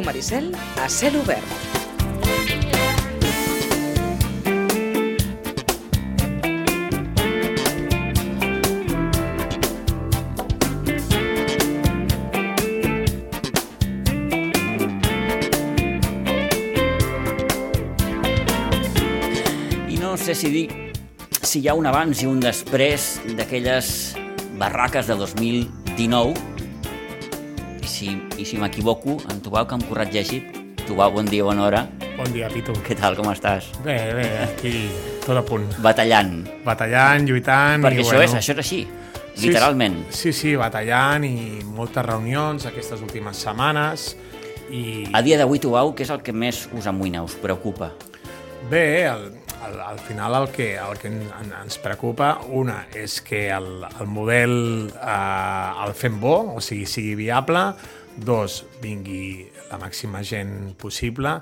Ràdio 0.00 0.06
Maricel 0.06 0.54
a 0.80 0.88
cel 0.88 1.16
obert. 1.20 1.44
Sé 20.20 20.34
si 20.34 20.50
dir 20.52 20.68
si 21.42 21.58
hi 21.58 21.66
ha 21.66 21.72
un 21.74 21.88
abans 21.90 22.20
i 22.22 22.26
un 22.28 22.38
després 22.38 23.16
d'aquelles 23.34 23.88
barraques 24.60 25.08
de 25.10 25.16
2019 25.18 26.36
i 26.36 26.49
si, 28.00 28.14
i 28.40 28.46
si 28.48 28.56
m'equivoco, 28.60 29.18
en 29.30 29.40
Tubau 29.44 29.66
que 29.68 29.76
em 29.76 29.84
corregeixi 29.88 30.40
Tubau, 30.86 31.12
bon 31.12 31.28
dia, 31.28 31.44
bona 31.44 31.66
hora 31.68 31.82
Bon 32.16 32.28
dia, 32.34 32.48
Pitu. 32.52 32.74
què 32.84 32.96
tal, 32.98 33.14
com 33.16 33.28
estàs? 33.32 33.70
Bé, 33.84 33.96
bé, 34.16 34.26
aquí 34.44 34.72
tot 35.24 35.38
a 35.38 35.44
punt. 35.46 35.66
Batallant, 35.84 36.40
Batallant, 36.66 37.28
lluitant... 37.28 37.84
perquè 37.84 38.02
i, 38.02 38.06
això, 38.06 38.18
és, 38.24 38.34
això 38.40 38.56
és 38.56 38.64
així 38.64 38.80
Sí, 39.30 39.46
literalment 39.46 40.00
Sí, 40.12 40.32
sí, 40.36 40.56
batallant 40.58 41.24
i 41.28 41.60
moltes 41.64 42.04
reunions 42.04 42.66
aquestes 42.68 43.00
últimes 43.04 43.38
setmanes 43.40 44.10
i 44.70 45.06
a 45.16 45.22
dia 45.26 45.38
d'avui, 45.40 45.58
Tubau, 45.62 45.92
què 45.96 46.04
és 46.06 46.10
el 46.14 46.20
que 46.22 46.32
més 46.34 46.64
us 46.76 46.86
amoïna, 46.90 47.24
us 47.26 47.36
preocupa? 47.42 47.92
bé, 48.70 49.06
al, 49.08 49.24
al, 49.62 49.80
al 49.80 49.98
final 49.98 50.34
el 50.42 50.48
que, 50.52 50.76
el 50.76 50.98
que 50.98 51.08
en, 51.08 51.22
ens 51.62 51.78
preocupa, 51.82 52.32
una, 52.48 52.84
és 52.96 53.20
que 53.24 53.48
el, 53.52 53.84
el 53.88 54.08
model 54.10 54.54
eh, 54.90 55.86
el 55.86 55.94
fem 55.94 56.20
bo, 56.20 56.36
o 56.56 56.60
sigui, 56.64 56.86
sigui 56.88 57.14
viable, 57.18 57.64
dos, 58.16 58.64
vingui 58.82 59.48
la 59.70 59.78
màxima 59.80 60.24
gent 60.26 60.74
possible. 60.80 61.40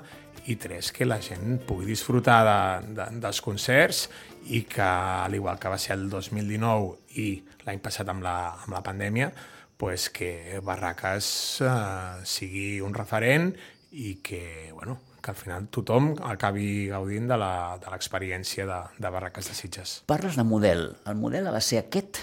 I 0.49 0.55
tres, 0.57 0.89
que 0.95 1.05
la 1.05 1.19
gent 1.21 1.59
pugui 1.67 1.85
disfrutar 1.85 2.39
de, 2.47 2.93
de, 2.97 3.05
dels 3.21 3.41
concerts 3.45 4.07
i 4.49 4.63
que, 4.65 4.81
al 4.81 5.35
igual 5.37 5.59
que 5.61 5.69
va 5.69 5.77
ser 5.77 5.93
el 5.99 6.07
2019 6.09 7.19
i 7.21 7.27
l'any 7.67 7.81
passat 7.83 8.09
amb 8.09 8.25
la, 8.25 8.37
amb 8.55 8.73
la 8.73 8.81
pandèmia, 8.81 9.29
pues 9.77 10.09
que 10.09 10.59
Barraques 10.65 11.27
eh, 11.61 12.23
sigui 12.25 12.79
un 12.81 12.97
referent 12.97 13.51
i 13.91 14.17
que, 14.25 14.71
bueno, 14.73 14.97
que 15.21 15.31
al 15.31 15.35
final 15.37 15.67
tothom 15.67 16.13
acabi 16.23 16.87
gaudint 16.87 17.27
de 17.27 17.37
la- 17.37 17.77
de 17.81 17.89
l'experiència 17.91 18.65
de, 18.65 18.79
de 18.97 19.09
Barraques 19.09 19.47
de 19.49 19.53
Sitges. 19.53 20.03
Parles 20.05 20.35
de 20.39 20.43
model, 20.43 20.95
el 21.05 21.15
model 21.15 21.47
ha 21.47 21.51
de 21.51 21.61
ser 21.61 21.79
aquest 21.85 22.17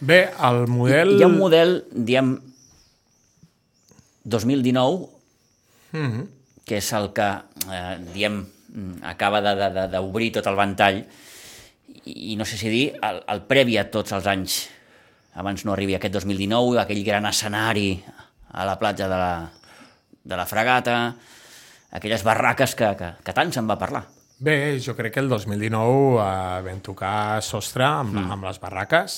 Bé, 0.00 0.28
el 0.44 0.66
model... 0.68 1.14
hi 1.18 1.22
ha 1.22 1.26
un 1.30 1.38
model, 1.38 1.84
diem 1.92 2.34
2019 4.24 5.08
Mhm. 5.92 6.28
que 6.66 6.76
és 6.78 6.92
el 6.92 7.12
que, 7.14 7.26
eh, 7.72 7.98
diem, 8.12 8.44
mm, 8.74 9.04
acaba 9.04 9.40
de- 9.40 9.54
de- 9.54 9.70
de- 9.70 9.88
d'obrir 9.88 10.32
tot 10.32 10.46
el 10.46 10.56
ventall 10.56 11.06
i, 12.04 12.32
i 12.32 12.36
no 12.36 12.44
sé 12.44 12.56
si 12.58 12.68
dir 12.68 12.98
el, 13.00 13.22
el 13.28 13.42
previ 13.46 13.78
a 13.78 13.88
tots 13.90 14.12
els 14.12 14.26
anys 14.26 14.68
abans 15.34 15.64
no 15.64 15.72
arribi 15.72 15.94
aquest 15.94 16.12
2019 16.14 16.80
aquell 16.80 17.04
gran 17.04 17.24
escenari 17.26 18.02
a 18.52 18.64
la 18.64 18.78
platja 18.78 19.04
de 19.08 19.14
la, 19.16 19.50
de 20.24 20.36
la 20.36 20.46
Fragata 20.46 21.14
aquelles 21.90 22.24
barraques 22.26 22.74
que, 22.74 22.92
que, 22.98 23.10
que 23.24 23.34
tant 23.36 23.52
se'n 23.54 23.68
va 23.68 23.78
parlar 23.80 24.06
Bé, 24.38 24.76
jo 24.84 24.92
crec 24.92 25.14
que 25.14 25.22
el 25.24 25.30
2019 25.32 26.18
eh, 26.20 26.62
vam 26.66 26.80
tocar 26.84 27.40
sostre 27.40 27.86
amb, 27.88 28.12
mm. 28.18 28.32
amb 28.34 28.44
les 28.44 28.58
barraques. 28.60 29.14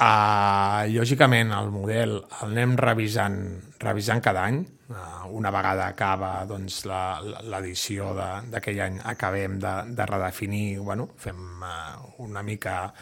Uh, 0.00 0.86
lògicament, 0.94 1.50
el 1.52 1.66
model 1.74 2.14
el 2.14 2.46
anem 2.46 2.76
revisant, 2.78 3.34
revisant 3.82 4.22
cada 4.24 4.46
any. 4.48 4.62
Uh, 4.88 5.26
una 5.36 5.50
vegada 5.52 5.90
acaba 5.90 6.30
doncs, 6.48 6.84
l'edició 6.86 8.14
de- 8.16 8.30
d'aquell 8.54 8.80
any, 8.86 9.00
acabem 9.12 9.58
de, 9.60 9.74
de 9.98 10.06
redefinir, 10.08 10.78
bueno, 10.78 11.10
fem 11.20 11.60
uh, 11.66 11.98
una 12.24 12.40
mica 12.46 12.94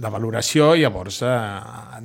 de 0.00 0.08
valoració 0.08 0.72
i 0.78 0.84
llavors 0.84 1.20
eh, 1.26 1.32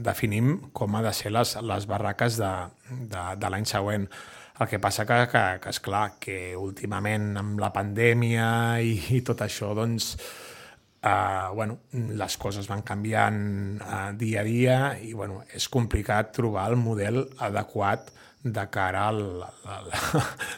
definim 0.03 0.55
com 0.75 0.97
ha 0.97 1.03
de 1.05 1.13
ser 1.15 1.31
les, 1.31 1.53
les 1.63 1.85
barraques 1.87 2.39
de, 2.41 2.51
de, 2.89 3.21
de 3.39 3.51
l'any 3.51 3.67
següent. 3.69 4.07
El 4.55 4.69
que 4.71 4.79
passa 4.79 5.03
que, 5.03 5.17
que, 5.27 5.43
que 5.59 5.71
és 5.73 5.81
clar 5.83 6.05
que 6.23 6.39
últimament 6.55 7.33
amb 7.41 7.59
la 7.59 7.73
pandèmia 7.75 8.47
i, 8.79 8.93
i 9.17 9.19
tot 9.27 9.43
això, 9.43 9.73
doncs, 9.75 10.13
uh, 11.03 11.51
bueno, 11.57 11.81
les 11.91 12.37
coses 12.39 12.69
van 12.71 12.85
canviant 12.87 13.41
uh, 13.83 14.11
dia 14.15 14.41
a 14.41 14.47
dia 14.47 14.77
i 15.03 15.11
bueno, 15.11 15.41
és 15.51 15.67
complicat 15.71 16.31
trobar 16.37 16.69
el 16.71 16.79
model 16.79 17.25
adequat 17.49 18.13
de 18.45 18.63
cara 18.69 19.07
al, 19.09 19.41
al, 19.41 19.87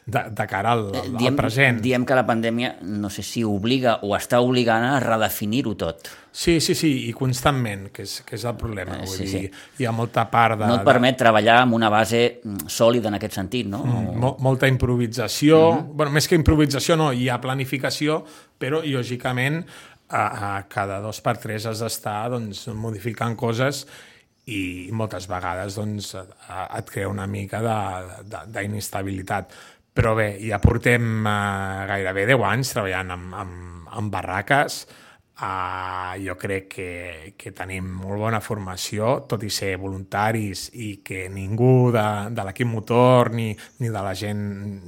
de, 0.06 0.24
de 0.36 0.46
cara 0.48 0.74
al, 0.76 0.90
al, 0.92 1.14
al 1.16 1.36
present. 1.40 1.80
diem 1.80 2.04
que 2.06 2.16
la 2.18 2.26
pandèmia 2.28 2.74
no 2.84 3.08
sé 3.10 3.24
si 3.24 3.46
obliga 3.48 4.02
o 4.04 4.12
està 4.18 4.42
obligant 4.44 4.84
a 4.84 4.98
redefinir-ho 5.00 5.78
tot 5.80 6.10
Sí, 6.38 6.60
sí, 6.62 6.76
sí, 6.78 6.90
i 7.10 7.14
constantment, 7.18 7.88
que 7.90 8.04
és, 8.06 8.20
que 8.22 8.36
és 8.38 8.44
el 8.46 8.54
problema. 8.60 9.00
Eh, 9.00 9.08
Vull 9.10 9.24
sí, 9.24 9.26
dir, 9.26 9.40
sí. 9.48 9.62
hi 9.82 9.88
ha 9.90 9.94
molta 9.96 10.28
part 10.30 10.60
de... 10.60 10.68
no 10.70 10.76
et 10.78 10.84
permet 10.86 11.18
treballar 11.18 11.56
amb 11.64 11.74
una 11.74 11.90
base 11.90 12.20
mm, 12.44 12.68
sòlida 12.70 13.10
en 13.10 13.18
aquest 13.18 13.40
sentit, 13.40 13.66
no? 13.72 13.80
de 13.82 14.20
mo 14.22 14.36
molta 14.46 14.70
improvisació. 14.70 15.58
Mm 15.58 15.80
-hmm. 15.80 15.96
bueno, 15.98 16.12
més 16.12 16.28
que 16.28 16.36
improvisació, 16.36 16.96
no, 16.96 17.10
hi 17.12 17.30
ha 17.30 17.40
planificació, 17.42 18.24
però, 18.60 18.84
lògicament, 18.86 19.64
a, 20.10 20.58
a 20.58 20.68
cada 20.68 21.00
dos 21.02 21.22
per 21.22 21.38
tres 21.38 21.66
has 21.66 21.80
d'estar 21.80 22.30
doncs, 22.30 22.68
modificant 22.68 23.36
coses 23.36 23.88
i 24.48 24.90
moltes 24.96 25.28
vegades 25.28 25.76
doncs, 25.80 26.14
et 26.16 26.92
crea 26.92 27.10
una 27.12 27.28
mica 27.28 27.60
d'inestabilitat. 28.48 29.58
Però 29.98 30.14
bé, 30.14 30.30
ja 30.46 30.60
portem 30.62 31.26
uh, 31.26 31.84
gairebé 31.90 32.28
10 32.30 32.46
anys 32.46 32.72
treballant 32.76 33.12
amb, 33.16 33.36
amb, 33.42 33.92
amb 33.98 34.14
barraques, 34.14 34.86
Uh, 35.38 36.18
jo 36.18 36.34
crec 36.34 36.64
que, 36.66 36.92
que 37.38 37.52
tenim 37.54 37.86
molt 37.94 38.18
bona 38.18 38.40
formació, 38.42 39.12
tot 39.30 39.44
i 39.46 39.52
ser 39.54 39.76
voluntaris 39.78 40.64
i 40.82 40.88
que 41.06 41.28
ningú 41.30 41.92
de, 41.94 42.06
de 42.34 42.46
l'equip 42.48 42.66
motor 42.72 43.30
ni, 43.38 43.52
ni 43.54 43.92
de 43.94 44.02
la 44.02 44.16
gent 44.18 44.42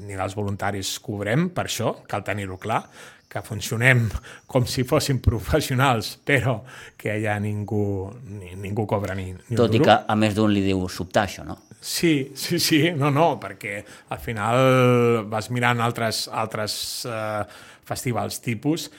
ni 0.07 0.17
dels 0.17 0.33
voluntaris 0.33 0.95
cobrem 1.05 1.51
per 1.53 1.67
això, 1.67 1.91
cal 2.09 2.25
tenir-ho 2.25 2.57
clar, 2.57 2.81
que 3.29 3.41
funcionem 3.45 4.07
com 4.49 4.65
si 4.65 4.83
fóssim 4.89 5.19
professionals, 5.21 6.15
però 6.25 6.63
que 6.97 7.11
allà 7.13 7.37
ningú, 7.39 8.09
ni, 8.25 8.55
ningú 8.57 8.87
cobra 8.89 9.13
ni, 9.15 9.27
ni 9.29 9.53
un 9.53 9.59
Tot 9.59 9.75
i 9.75 9.77
duro. 9.77 9.85
que 9.85 9.97
a 10.09 10.15
més 10.17 10.33
d'un 10.37 10.49
li 10.51 10.63
diu 10.65 10.87
sobtar 10.89 11.27
això, 11.27 11.45
no? 11.45 11.59
Sí, 11.79 12.31
sí, 12.35 12.57
sí, 12.59 12.79
no, 12.91 13.11
no, 13.13 13.35
perquè 13.39 13.83
al 14.11 14.19
final 14.19 14.57
vas 15.29 15.47
mirant 15.53 15.79
altres, 15.79 16.25
altres 16.27 16.73
uh, 17.07 17.45
festivals 17.87 18.41
tipus 18.43 18.89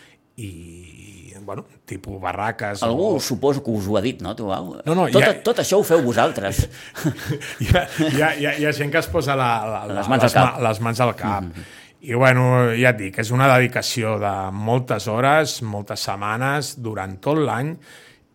i, 0.41 1.35
bueno, 1.45 1.67
tipus 1.85 2.21
barraques... 2.23 2.85
Algú 2.87 3.17
o... 3.17 3.21
suposo 3.21 3.65
que 3.65 3.75
us 3.75 3.91
ho 3.91 3.99
ha 3.99 4.05
dit, 4.05 4.23
no, 4.23 4.37
tu, 4.39 4.49
Au? 4.55 4.77
No, 4.87 4.95
no, 4.95 5.09
tot, 5.11 5.21
ja- 5.27 5.35
tot 5.45 5.61
això 5.61 5.83
ho 5.83 5.85
feu 5.85 6.01
vosaltres. 6.07 6.63
hi, 7.61 7.69
ha, 7.75 7.85
hi, 7.99 8.23
ha, 8.23 8.33
hi, 8.39 8.47
ha, 8.47 8.55
ha 8.71 8.73
gent 8.79 8.95
que 8.95 9.03
es 9.03 9.11
posa 9.13 9.37
la, 9.37 9.51
la, 9.67 9.85
Les 10.01 10.09
mans 10.09 10.25
al 10.25 10.31
les, 10.31 10.39
ma- 10.39 10.65
les 10.71 10.83
mans 10.87 11.05
al 11.05 11.15
cap. 11.19 11.45
Mm 11.45 11.53
-hmm. 11.53 11.77
I 12.01 12.15
bueno, 12.17 12.45
ja 12.73 12.95
et 12.95 13.01
dic, 13.01 13.19
és 13.21 13.33
una 13.35 13.49
dedicació 13.53 14.15
de 14.23 14.33
moltes 14.57 15.09
hores, 15.11 15.59
moltes 15.63 16.07
setmanes, 16.09 16.75
durant 16.81 17.19
tot 17.21 17.41
l'any, 17.41 17.75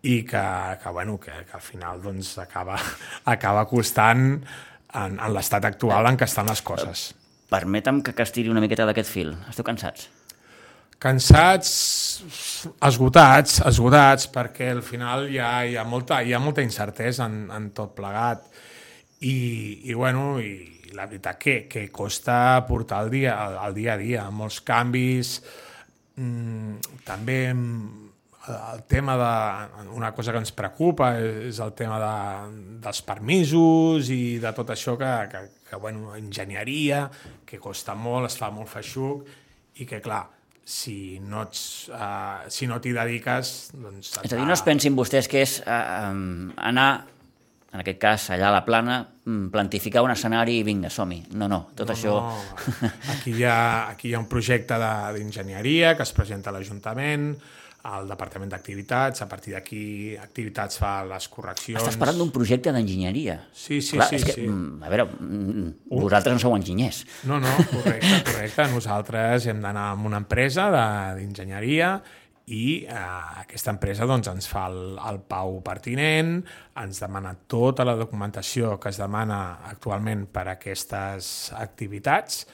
i 0.06 0.20
que, 0.22 0.44
que, 0.82 0.92
bueno, 0.94 1.16
que, 1.18 1.34
que 1.48 1.56
al 1.58 1.64
final 1.64 2.02
doncs, 2.02 2.36
acaba, 2.38 2.78
acaba 3.34 3.66
costant 3.66 4.28
en, 4.36 5.16
en 5.18 5.32
l'estat 5.34 5.66
actual 5.66 6.06
en 6.06 6.20
què 6.20 6.28
estan 6.30 6.46
les 6.52 6.62
coses. 6.62 7.08
Permetem 7.50 8.04
que 8.06 8.14
castiri 8.14 8.50
una 8.52 8.62
miqueta 8.62 8.86
d'aquest 8.86 9.10
fil. 9.10 9.34
Esteu 9.50 9.66
cansats? 9.66 10.08
cansats, 11.02 11.70
esgotats, 12.80 13.60
esgotats, 13.68 14.28
perquè 14.32 14.70
al 14.72 14.82
final 14.84 15.26
hi 15.28 15.38
ha, 15.38 15.50
hi 15.68 15.76
ha, 15.76 15.84
molta, 15.84 16.22
hi 16.24 16.32
ha 16.32 16.40
molta 16.40 16.64
incertesa 16.64 17.26
en, 17.28 17.50
en 17.52 17.68
tot 17.76 17.92
plegat 17.96 18.46
i, 19.20 19.36
i 19.90 19.96
bueno, 19.96 20.38
i 20.40 20.75
la 20.96 21.06
veritat 21.06 21.38
que, 21.38 21.56
que 21.68 21.86
costa 21.92 22.64
portar 22.68 23.04
el 23.04 23.12
dia, 23.12 23.36
el, 23.46 23.60
el 23.68 23.76
dia 23.76 23.94
a 23.94 24.00
dia, 24.00 24.26
molts 24.32 24.62
canvis, 24.66 25.36
mm, 26.16 27.00
també 27.06 27.38
mm, 27.52 28.06
el 28.74 28.82
tema 28.84 29.16
de... 29.16 29.90
Una 29.96 30.12
cosa 30.14 30.32
que 30.32 30.40
ens 30.42 30.52
preocupa 30.54 31.12
és 31.18 31.58
el 31.62 31.72
tema 31.78 31.98
de, 32.02 32.12
dels 32.84 33.02
permisos 33.06 34.10
i 34.14 34.38
de 34.42 34.52
tot 34.56 34.70
això 34.74 34.96
que, 35.00 35.12
que, 35.32 35.42
que 35.70 35.80
bueno, 35.82 36.14
enginyeria, 36.18 37.06
que 37.46 37.60
costa 37.62 37.96
molt, 37.98 38.30
es 38.30 38.38
fa 38.38 38.52
molt 38.54 38.70
feixuc 38.70 39.26
i 39.82 39.86
que, 39.88 40.00
clar, 40.04 40.24
si 40.66 41.18
no 41.22 41.44
ets, 41.46 41.88
uh, 41.94 42.46
si 42.50 42.66
no 42.66 42.80
t'hi 42.82 42.94
dediques, 42.96 43.52
doncs... 43.74 44.16
És 44.22 44.32
a 44.32 44.38
dir, 44.38 44.46
no 44.46 44.54
es 44.54 44.64
pensin 44.66 44.96
vostès 44.98 45.30
que 45.30 45.44
és 45.46 45.60
eh, 45.62 45.82
um, 46.10 46.48
anar, 46.58 46.90
en 47.76 47.82
aquest 47.84 48.00
cas, 48.02 48.24
allà 48.34 48.48
a 48.48 48.54
la 48.56 48.64
plana, 48.66 48.96
mm, 49.24 49.50
plantificar 49.52 50.02
un 50.02 50.10
escenari 50.16 50.58
i 50.58 50.64
vinga, 50.66 50.90
som-hi. 50.90 51.20
No, 51.36 51.46
no, 51.52 51.68
tot 51.76 51.92
No, 51.92 51.94
això... 51.94 52.16
no. 52.16 52.90
Aquí 53.14 53.36
hi 53.36 53.44
ha, 53.44 53.88
aquí 53.92 54.08
hi 54.10 54.14
ha 54.16 54.22
un 54.24 54.26
projecte 54.32 54.74
de- 54.80 55.12
d'enginyeria 55.18 55.94
que 55.96 56.02
es 56.08 56.12
presenta 56.16 56.50
a 56.50 56.56
l'Ajuntament, 56.56 57.30
al 57.86 58.08
Departament 58.10 58.50
d'Activitats, 58.50 59.20
a 59.22 59.28
partir 59.30 59.52
d'aquí 59.54 60.16
Activitats 60.18 60.80
fa 60.82 61.04
les 61.06 61.28
correccions... 61.30 61.78
Estàs 61.78 61.94
parlant 62.00 62.18
d'un 62.18 62.32
projecte 62.34 62.72
d'enginyeria. 62.74 63.36
Sí, 63.54 63.78
sí, 63.80 63.94
Clar, 63.94 64.08
sí. 64.10 64.16
És 64.18 64.24
que, 64.26 64.32
sí. 64.40 64.46
mm, 64.50 64.82
a 64.82 64.90
veure, 64.90 65.04
mm, 65.06 65.68
vosaltres 65.92 66.34
no 66.34 66.40
sou 66.42 66.56
enginyers. 66.58 67.04
No, 67.30 67.38
no, 67.38 67.52
correcte, 67.70 68.24
correcte. 68.26 68.66
Nosaltres 68.74 69.46
hem 69.52 69.62
d'anar 69.62 69.92
amb 69.92 70.10
una 70.10 70.18
empresa 70.24 70.66
de- 70.74 71.20
d'enginyeria 71.20 71.92
i 72.46 72.84
eh, 72.86 72.94
aquesta 73.42 73.72
empresa 73.74 74.06
doncs, 74.06 74.28
ens 74.30 74.46
fa 74.46 74.68
el, 74.70 74.94
el 75.10 75.18
pau 75.26 75.58
pertinent, 75.66 76.36
ens 76.78 77.00
demana 77.02 77.32
tota 77.50 77.84
la 77.84 77.96
documentació 77.98 78.76
que 78.78 78.92
es 78.92 79.00
demana 79.02 79.66
actualment 79.66 80.28
per 80.30 80.44
a 80.46 80.54
aquestes 80.54 81.50
activitats 81.58 82.44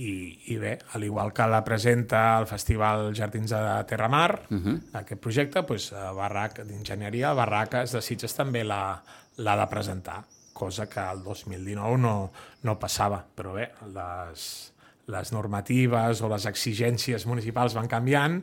i, 0.00 0.10
i 0.50 0.56
bé, 0.58 0.72
al 0.96 1.04
igual 1.06 1.30
que 1.36 1.46
la 1.46 1.60
presenta 1.62 2.38
el 2.40 2.48
Festival 2.50 3.12
Jardins 3.14 3.52
de 3.52 3.60
Terramar, 3.86 4.42
uh 4.48 4.56
-huh. 4.56 4.80
aquest 4.98 5.20
projecte, 5.20 5.62
doncs, 5.62 5.92
Barrac 5.92 6.64
d'Enginyeria, 6.64 7.32
Barraques 7.34 7.92
de 7.92 8.02
Sitges 8.02 8.34
també 8.34 8.64
l'ha 8.64 9.02
de 9.36 9.66
presentar, 9.68 10.24
cosa 10.52 10.88
que 10.88 11.00
el 11.00 11.22
2019 11.22 11.98
no, 11.98 12.32
no 12.62 12.78
passava. 12.78 13.24
Però 13.36 13.52
bé, 13.52 13.70
les, 13.94 14.72
les 15.06 15.32
normatives 15.32 16.20
o 16.22 16.28
les 16.28 16.46
exigències 16.46 17.26
municipals 17.26 17.74
van 17.74 17.86
canviant 17.86 18.42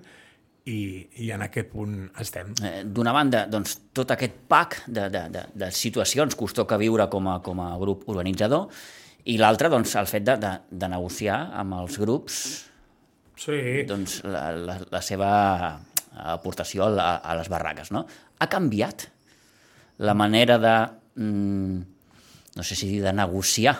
i, 0.67 0.79
i 1.23 1.31
en 1.31 1.43
aquest 1.45 1.71
punt 1.71 1.97
estem. 2.19 2.53
Eh, 2.63 2.83
D'una 2.83 3.13
banda, 3.15 3.45
doncs, 3.51 3.77
tot 3.95 4.11
aquest 4.13 4.39
pack 4.51 4.81
de, 4.87 5.07
de, 5.13 5.25
de, 5.33 5.43
de 5.63 5.71
situacions 5.71 6.35
que 6.35 6.47
us 6.47 6.55
toca 6.57 6.79
viure 6.81 7.07
com 7.11 7.29
a, 7.31 7.39
com 7.45 7.61
a 7.63 7.73
grup 7.79 8.07
organitzador 8.11 8.67
i 9.27 9.37
l'altra, 9.39 9.71
doncs, 9.71 9.95
el 9.99 10.07
fet 10.09 10.25
de, 10.27 10.37
de, 10.41 10.53
de 10.71 10.89
negociar 10.91 11.41
amb 11.61 11.79
els 11.81 11.99
grups 11.99 12.41
Sí, 13.37 13.83
doncs, 13.85 14.23
la, 14.25 14.49
la, 14.57 14.79
la 14.89 15.01
seva 15.05 15.29
aportació 16.17 16.87
a, 16.89 17.19
a 17.21 17.35
les 17.37 17.49
barraques. 17.53 17.91
No? 17.93 18.01
Ha 18.41 18.47
canviat 18.49 19.05
la 20.01 20.15
manera 20.17 20.57
de, 20.61 20.77
mm, 21.21 21.77
no 22.57 22.65
sé 22.65 22.77
si 22.77 22.89
dir, 22.89 23.03
de 23.05 23.13
negociar 23.13 23.75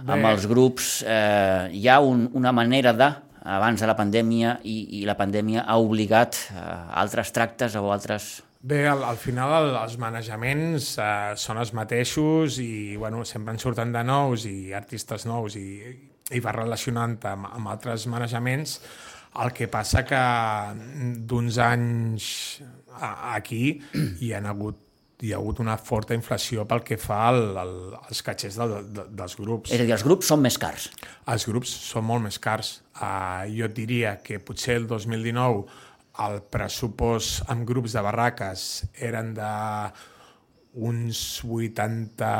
amb 0.00 0.22
Bé. 0.22 0.30
els 0.32 0.46
grups. 0.48 0.88
Eh, 1.04 1.68
hi 1.76 1.86
ha 1.92 1.98
un, 2.00 2.24
una 2.40 2.52
manera 2.56 2.94
de, 2.96 3.10
abans 3.46 3.80
de 3.80 3.86
la 3.88 3.94
pandèmia, 3.98 4.56
i, 4.66 5.00
i 5.00 5.04
la 5.06 5.16
pandèmia 5.18 5.64
ha 5.66 5.78
obligat 5.78 6.38
a 6.54 6.66
altres 7.02 7.32
tractes 7.34 7.76
o 7.78 7.86
altres... 7.94 8.42
Bé, 8.66 8.80
al, 8.90 9.04
al 9.06 9.18
final 9.20 9.52
el, 9.60 9.68
els 9.78 9.94
manejaments 10.02 10.88
eh, 10.98 11.08
són 11.38 11.60
els 11.62 11.70
mateixos 11.76 12.58
i 12.58 12.96
bueno, 12.98 13.22
sempre 13.28 13.54
en 13.54 13.60
surten 13.62 13.92
de 13.94 14.02
nous 14.02 14.46
i 14.50 14.72
artistes 14.74 15.26
nous 15.28 15.54
i, 15.60 15.68
i 16.34 16.40
va 16.42 16.54
relacionant 16.56 17.20
amb, 17.30 17.46
amb 17.52 17.70
altres 17.70 18.08
manejaments. 18.10 18.80
El 19.36 19.52
que 19.54 19.68
passa 19.70 20.02
que 20.08 20.22
d'uns 21.28 21.60
anys 21.62 22.26
aquí 23.36 23.76
hi 24.24 24.32
ha 24.32 24.42
hagut 24.50 24.85
hi 25.24 25.32
ha 25.32 25.38
hagut 25.38 25.60
una 25.64 25.76
forta 25.80 26.16
inflació 26.16 26.66
pel 26.68 26.82
que 26.84 26.98
fa 27.00 27.22
al, 27.30 27.40
al, 27.56 27.74
als 28.02 28.20
catxers 28.24 28.58
del, 28.60 28.74
de, 28.92 29.06
dels 29.16 29.36
grups. 29.40 29.72
És 29.72 29.80
a 29.80 29.86
dir, 29.86 29.94
els 29.96 30.04
grups 30.04 30.28
són 30.32 30.42
més 30.44 30.58
cars. 30.60 30.90
Els 31.32 31.46
grups 31.48 31.72
són 31.88 32.04
molt 32.08 32.26
més 32.26 32.38
cars. 32.42 32.76
Uh, 32.96 33.46
jo 33.52 33.68
et 33.68 33.76
diria 33.76 34.16
que 34.24 34.40
potser 34.44 34.76
el 34.82 34.88
2019 34.90 35.64
el 36.26 36.38
pressupost 36.52 37.48
amb 37.52 37.66
grups 37.68 37.96
de 37.96 38.02
barraques 38.04 38.68
eren 39.04 39.34
de 39.36 39.50
uns 40.86 41.42
80 41.44 42.30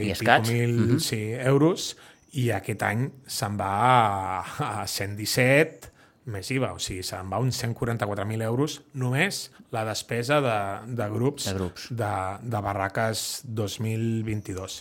i, 0.00 0.10
I 0.10 0.16
pico 0.18 0.40
mil 0.48 0.72
mm 0.72 0.90
-hmm. 0.90 1.00
sí, 1.00 1.22
euros 1.32 1.96
i 2.32 2.50
aquest 2.50 2.82
any 2.82 3.10
se'n 3.26 3.56
va 3.56 3.72
a, 3.80 4.82
a 4.82 4.86
117 4.86 5.93
més 6.30 6.48
IVA, 6.54 6.70
o 6.72 6.80
sigui, 6.80 7.02
se'n 7.04 7.28
va 7.28 7.38
uns 7.42 7.58
144.000 7.60 8.42
euros 8.46 8.78
només 8.96 9.50
la 9.74 9.82
despesa 9.84 10.40
de, 10.40 10.56
de 10.96 11.08
grups 11.12 11.50
De 11.50 11.54
grups. 11.58 11.86
de, 11.92 12.12
de 12.40 12.62
barraques 12.64 13.42
2022. 13.44 14.80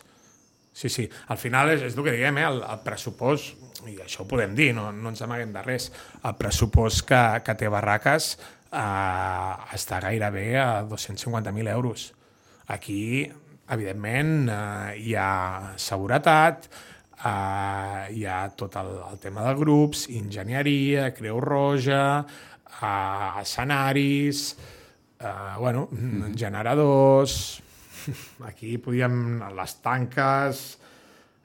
Sí, 0.73 0.89
sí. 0.89 1.05
Al 1.29 1.37
final 1.37 1.69
és, 1.75 1.83
és 1.85 1.93
el 1.97 2.05
que 2.05 2.15
diguem, 2.15 2.39
eh? 2.41 2.47
el, 2.49 2.63
el 2.65 2.79
pressupost, 2.85 3.59
i 3.91 3.97
això 4.01 4.23
ho 4.23 4.27
podem 4.29 4.55
dir, 4.57 4.71
no, 4.73 4.87
no 4.95 5.11
ens 5.11 5.21
amaguem 5.21 5.51
de 5.53 5.61
res, 5.65 5.89
el 6.25 6.35
pressupost 6.39 7.03
que, 7.09 7.21
que 7.45 7.55
té 7.59 7.69
Barraques 7.69 8.31
eh, 8.71 9.75
està 9.77 9.99
gairebé 10.01 10.47
a 10.61 10.69
250.000 10.89 11.69
euros. 11.75 12.07
Aquí, 12.73 13.29
evidentment, 13.75 14.33
eh, 14.49 14.95
hi 15.03 15.13
ha 15.19 15.75
seguretat, 15.77 16.71
eh, 17.23 18.13
hi 18.15 18.25
ha 18.25 18.49
tot 18.55 18.75
el, 18.81 18.91
el 19.11 19.19
tema 19.19 19.47
de 19.47 19.55
grups, 19.59 20.07
enginyeria, 20.11 21.11
Creu 21.15 21.39
Roja, 21.41 22.25
eh, 22.81 23.41
escenaris, 23.41 24.57
eh, 25.19 25.27
bueno, 25.59 25.87
generadors, 26.35 27.61
aquí 28.49 28.77
podíem 28.77 29.41
les 29.55 29.75
tanques, 29.81 30.63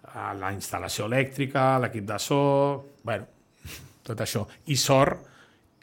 eh, 0.08 0.32
la 0.40 0.52
instal·lació 0.54 1.06
elèctrica, 1.06 1.70
l'equip 1.82 2.06
de 2.08 2.18
so, 2.22 2.42
bueno, 3.04 3.28
tot 4.06 4.24
això. 4.24 4.46
I 4.66 4.76
sort, 4.76 5.26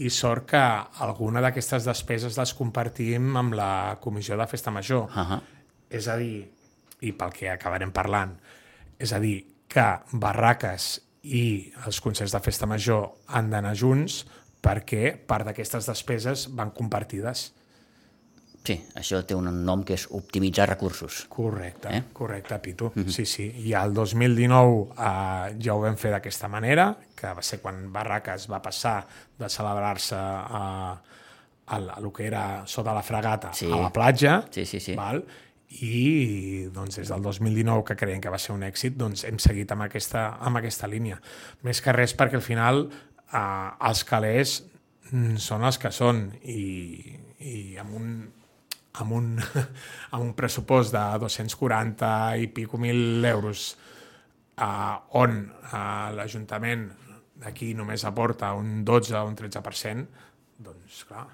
i 0.04 0.12
sort 0.12 0.50
que 0.50 0.64
alguna 1.06 1.40
d'aquestes 1.44 1.88
despeses 1.88 2.36
les 2.38 2.54
compartim 2.54 3.36
amb 3.40 3.56
la 3.56 3.72
comissió 4.04 4.36
de 4.36 4.48
festa 4.48 4.72
major. 4.72 5.08
Uh 5.08 5.32
-huh. 5.32 5.42
És 5.90 6.08
a 6.08 6.18
dir, 6.18 6.52
i 7.02 7.12
pel 7.12 7.32
que 7.32 7.50
acabarem 7.50 7.92
parlant, 7.92 8.36
és 9.00 9.14
a 9.14 9.20
dir, 9.20 9.55
que 9.68 9.86
barraques 10.12 11.02
i 11.24 11.72
els 11.86 12.00
concerts 12.02 12.32
de 12.36 12.40
festa 12.40 12.66
major 12.70 13.10
han 13.28 13.50
d'anar 13.50 13.76
junts 13.76 14.26
perquè 14.62 15.16
part 15.28 15.46
d'aquestes 15.46 15.86
despeses 15.90 16.48
van 16.56 16.72
compartides. 16.72 17.52
Sí, 18.66 18.80
això 18.98 19.20
té 19.22 19.36
un 19.38 19.46
nom 19.66 19.84
que 19.86 19.94
és 19.94 20.08
optimitzar 20.10 20.66
recursos. 20.72 21.26
Correcte, 21.30 21.90
Eh? 21.94 21.98
eh? 21.98 22.04
correcte, 22.14 22.58
Pitu. 22.60 22.92
Mm 22.96 23.04
-hmm. 23.04 23.10
Sí, 23.12 23.26
sí. 23.26 23.44
I 23.66 23.74
el 23.74 23.94
2019 23.94 24.88
eh, 24.98 25.56
ja 25.62 25.74
ho 25.76 25.82
vam 25.82 25.96
fer 25.98 26.12
d'aquesta 26.12 26.48
manera, 26.48 26.98
que 27.16 27.28
va 27.28 27.42
ser 27.44 27.60
quan 27.62 27.92
Barraques 27.94 28.48
va 28.50 28.62
passar 28.62 29.06
de 29.38 29.50
celebrar-se 29.50 30.16
a, 30.16 31.00
a, 31.68 31.76
a 31.76 32.00
lo 32.00 32.12
que 32.12 32.26
era 32.26 32.64
sota 32.66 32.94
la 32.94 33.04
fregata 33.04 33.54
Sí. 33.54 33.72
a 33.72 33.76
la 33.78 33.92
platja, 33.92 34.46
Sí, 34.50 34.66
sí, 34.66 34.80
sí. 34.80 34.96
val? 34.96 35.24
I 35.84 36.70
doncs, 36.74 37.00
des 37.02 37.10
del 37.12 37.22
2019, 37.26 37.84
que 37.88 37.98
creiem 38.00 38.22
que 38.24 38.32
va 38.32 38.40
ser 38.40 38.54
un 38.56 38.64
èxit, 38.68 38.96
doncs, 39.00 39.26
hem 39.28 39.40
seguit 39.42 39.72
amb 39.76 39.88
aquesta, 39.88 40.28
amb 40.40 40.62
aquesta 40.62 40.88
línia. 40.88 41.20
Més 41.68 41.82
que 41.84 41.96
res 41.96 42.16
perquè 42.16 42.40
al 42.40 42.46
final 42.46 42.86
eh, 42.88 43.88
els 43.90 44.04
calés 44.08 44.58
mm, 45.12 45.36
són 45.42 45.66
els 45.68 45.80
que 45.82 45.92
són 45.92 46.28
i, 46.44 46.64
i 47.40 47.56
amb 47.82 47.98
un, 48.00 48.12
amb 49.02 49.18
un, 49.18 49.32
amb 50.14 50.22
un 50.22 50.34
pressupost 50.38 50.96
de 50.96 51.06
240 51.26 52.12
i 52.44 52.48
pico 52.56 52.80
mil 52.82 53.26
euros 53.26 53.74
eh, 54.58 55.18
on 55.20 55.42
eh, 55.44 56.14
l'Ajuntament 56.16 56.88
d'aquí 57.42 57.74
només 57.76 58.06
aporta 58.08 58.54
un 58.56 58.86
12 58.88 59.18
o 59.20 59.26
un 59.28 59.36
13%, 59.36 60.06
doncs 60.58 61.04
clar, 61.04 61.26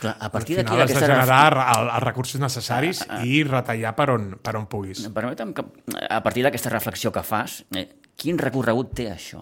Clar, 0.00 0.16
a 0.20 0.28
partir 0.28 0.58
al 0.58 0.64
d'aquí 0.64 0.74
final 0.74 0.84
has 0.84 0.92
de 0.92 1.00
generar 1.00 1.52
el, 1.62 1.88
els 1.88 2.04
recursos 2.04 2.40
necessaris 2.42 3.00
i 3.24 3.40
retallar 3.48 3.94
per 3.96 4.10
on, 4.12 4.28
per 4.42 4.56
on 4.60 4.68
puguis. 4.68 5.06
Permetem 5.14 5.54
que, 5.56 5.64
a 6.04 6.20
partir 6.24 6.44
d'aquesta 6.44 6.72
reflexió 6.74 7.12
que 7.14 7.24
fas, 7.24 7.62
eh, 7.72 7.88
quin 8.18 8.40
recorregut 8.40 8.92
té 8.98 9.08
això? 9.12 9.40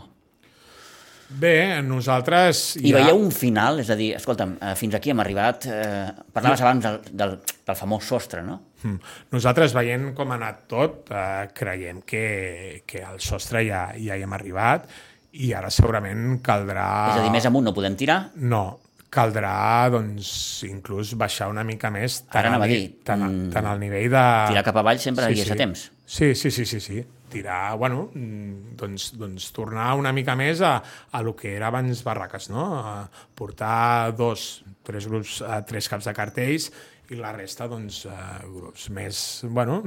Bé, 1.31 1.79
nosaltres... 1.87 2.75
I 2.83 2.91
veieu 2.95 3.19
un 3.19 3.31
final? 3.31 3.79
És 3.83 3.91
a 3.91 3.97
dir, 3.99 4.13
escolta'm, 4.19 4.57
eh, 4.59 4.75
fins 4.79 4.97
aquí 4.99 5.13
hem 5.13 5.23
arribat... 5.23 5.67
Eh, 5.71 6.09
parlaves 6.35 6.63
abans 6.65 6.87
del, 6.87 6.99
del, 7.11 7.37
del 7.67 7.79
famós 7.79 8.09
sostre, 8.11 8.43
no? 8.43 8.57
Mm. 8.83 8.99
Nosaltres, 9.35 9.75
veient 9.77 10.11
com 10.19 10.33
ha 10.33 10.39
anat 10.41 10.65
tot, 10.71 11.13
eh, 11.15 11.47
creiem 11.55 12.03
que, 12.03 12.83
que 12.87 13.05
al 13.07 13.23
sostre 13.23 13.63
ja, 13.67 13.89
ja 13.95 14.19
hi 14.19 14.27
hem 14.27 14.35
arribat 14.39 14.91
i 15.39 15.53
ara 15.55 15.71
segurament 15.71 16.41
caldrà... 16.43 16.87
És 17.13 17.21
a 17.21 17.25
dir, 17.27 17.35
més 17.35 17.47
amunt 17.47 17.69
no 17.69 17.75
podem 17.77 17.95
tirar? 17.99 18.25
No, 18.35 18.65
caldrà, 19.11 19.91
doncs, 19.91 20.31
inclús 20.69 21.17
baixar 21.19 21.49
una 21.51 21.65
mica 21.67 21.91
més 21.91 22.21
tant, 22.29 22.45
Ara 22.45 22.53
al, 22.57 22.65
a 22.65 22.69
dir, 22.71 22.83
tant, 23.07 23.25
mm, 23.27 23.49
tant 23.55 23.67
al 23.67 23.81
nivell 23.83 24.07
de... 24.13 24.23
Tirar 24.53 24.63
cap 24.69 24.79
avall 24.83 25.01
sempre 25.03 25.31
hi 25.35 25.43
és 25.43 25.51
a 25.51 25.57
temps. 25.59 25.89
Sí, 26.07 26.31
sí, 26.39 26.53
sí, 26.55 26.67
sí, 26.67 26.79
sí. 26.83 27.03
Tirar, 27.31 27.77
bueno, 27.79 28.07
mm, 28.15 28.77
doncs, 28.79 29.11
doncs 29.19 29.51
tornar 29.55 29.93
una 29.99 30.15
mica 30.15 30.37
més 30.39 30.63
a, 30.67 30.77
a 31.11 31.23
lo 31.27 31.35
que 31.39 31.57
era 31.57 31.69
abans 31.71 32.05
Barraques, 32.07 32.49
no? 32.55 32.71
A 32.79 32.95
portar 33.35 34.15
dos, 34.19 34.63
tres 34.87 35.11
grups, 35.11 35.41
eh, 35.43 35.61
tres 35.67 35.91
caps 35.91 36.07
de 36.11 36.15
cartells 36.15 36.71
i 37.11 37.19
la 37.19 37.35
resta, 37.35 37.67
doncs, 37.71 38.05
eh, 38.07 38.35
grups 38.47 38.89
més, 38.95 39.25
bueno, 39.51 39.81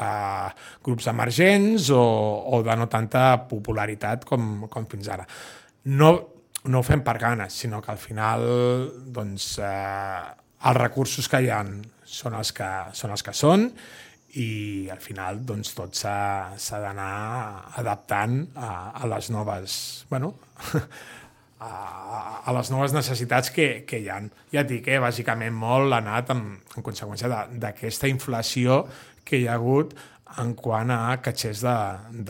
uh, 0.00 0.48
grups 0.84 1.08
emergents 1.12 1.88
o, 1.96 2.02
o 2.52 2.62
de 2.64 2.76
no 2.76 2.88
tanta 2.92 3.24
popularitat 3.48 4.28
com, 4.28 4.68
com 4.72 4.88
fins 4.88 5.08
ara. 5.12 5.26
No, 5.92 6.12
no 6.64 6.78
ho 6.80 6.86
fem 6.86 7.02
per 7.02 7.16
ganes, 7.18 7.56
sinó 7.64 7.80
que 7.82 7.90
al 7.90 7.98
final 7.98 8.44
doncs, 9.14 9.56
eh, 9.58 10.20
els 10.62 10.78
recursos 10.78 11.28
que 11.28 11.42
hi 11.42 11.50
ha 11.50 11.62
són 12.06 12.36
els 12.38 12.52
que 12.54 12.68
són, 12.94 13.10
els 13.14 13.24
que 13.26 13.34
són 13.34 13.66
i 14.38 14.88
al 14.92 15.00
final 15.02 15.42
doncs, 15.44 15.74
tot 15.76 15.96
s'ha 15.98 16.78
d'anar 16.84 17.72
adaptant 17.80 18.38
a, 18.54 18.92
a 18.94 19.10
les 19.10 19.28
noves 19.34 19.74
bueno, 20.10 20.34
a, 21.62 22.42
a 22.44 22.54
les 22.56 22.70
noves 22.72 22.94
necessitats 22.94 23.52
que, 23.54 23.68
que 23.88 24.00
hi 24.02 24.08
ha. 24.10 24.20
Ja 24.54 24.62
et 24.64 24.70
dic, 24.70 24.88
eh, 24.88 25.00
bàsicament 25.02 25.54
molt 25.56 25.92
ha 25.92 26.00
anat 26.02 26.32
en, 26.34 26.46
en 26.76 26.86
conseqüència 26.86 27.30
d'aquesta 27.62 28.10
inflació 28.10 28.82
que 29.24 29.42
hi 29.42 29.48
ha 29.48 29.58
hagut 29.58 29.94
en 30.42 30.54
quant 30.56 30.90
a 30.94 31.02
catxers 31.22 31.62
de, 31.66 31.76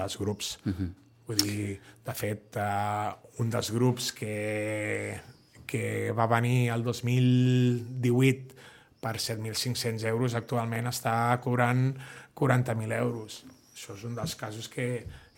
dels 0.00 0.18
grups. 0.18 0.56
Uh 0.66 0.72
-huh. 0.72 0.90
Vull 1.28 1.38
dir, 1.38 1.80
de 2.06 2.14
fet, 2.18 2.58
uh, 2.58 3.12
un 3.42 3.50
dels 3.50 3.70
grups 3.74 4.10
que, 4.16 5.20
que 5.66 6.10
va 6.16 6.26
venir 6.30 6.70
el 6.74 6.82
2018 6.84 8.60
per 9.02 9.16
7.500 9.18 10.06
euros 10.10 10.36
actualment 10.38 10.86
està 10.90 11.14
cobrant 11.42 11.90
40.000 12.38 12.96
euros. 12.98 13.42
Això 13.74 13.96
és 13.96 14.04
un 14.06 14.14
dels 14.18 14.34
casos 14.38 14.68
que, 14.70 14.86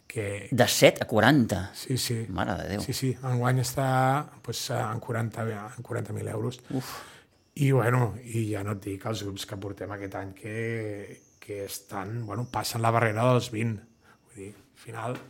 que, 0.07 0.49
De 0.53 0.67
7 0.69 1.05
a 1.05 1.09
40. 1.09 1.61
Sí, 1.75 1.97
sí. 1.99 2.19
Mare 2.29 2.59
de 2.61 2.69
Déu. 2.75 2.85
Sí, 2.85 2.93
sí. 2.97 3.13
Enguany 3.25 3.63
està 3.65 3.89
pues, 4.45 4.67
en 4.75 5.01
40 5.01 5.49
en 5.49 5.87
40.000 5.87 6.33
euros. 6.33 6.61
Uf. 6.71 6.95
I, 7.55 7.71
bueno, 7.71 8.15
i 8.27 8.49
ja 8.51 8.65
no 8.67 8.75
et 8.75 8.83
dic 8.85 9.05
els 9.07 9.23
grups 9.23 9.47
que 9.47 9.59
portem 9.63 9.93
aquest 9.95 10.17
any 10.19 10.33
que, 10.35 10.57
que 11.39 11.63
estan, 11.69 12.25
bueno, 12.27 12.49
passen 12.51 12.83
la 12.83 12.91
barrera 12.95 13.29
dels 13.31 13.53
20. 13.55 13.87
Vull 14.27 14.43
dir, 14.43 14.51
al 14.57 14.83
final... 14.89 15.23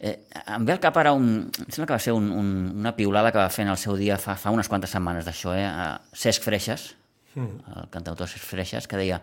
Eh, 0.00 0.16
em 0.56 0.64
ve 0.64 0.72
al 0.72 0.80
cap 0.80 0.96
ara 0.96 1.12
un... 1.12 1.26
Em 1.60 1.68
sembla 1.68 1.90
que 1.90 1.96
va 1.98 2.00
ser 2.00 2.14
un, 2.16 2.30
un, 2.32 2.46
una 2.80 2.94
piulada 2.96 3.28
que 3.34 3.38
va 3.38 3.50
fer 3.52 3.66
en 3.66 3.72
el 3.74 3.78
seu 3.80 3.98
dia 4.00 4.16
fa, 4.16 4.32
fa 4.40 4.52
unes 4.54 4.68
quantes 4.72 4.94
setmanes 4.96 5.26
d'això, 5.28 5.52
eh? 5.52 5.66
A 5.68 5.88
Cesc 6.16 6.46
Freixas, 6.46 6.86
mm. 7.34 7.74
el 7.76 7.90
cantautor 7.92 8.30
Cesc 8.30 8.46
Freixas, 8.48 8.88
que 8.88 8.96
deia 8.96 9.20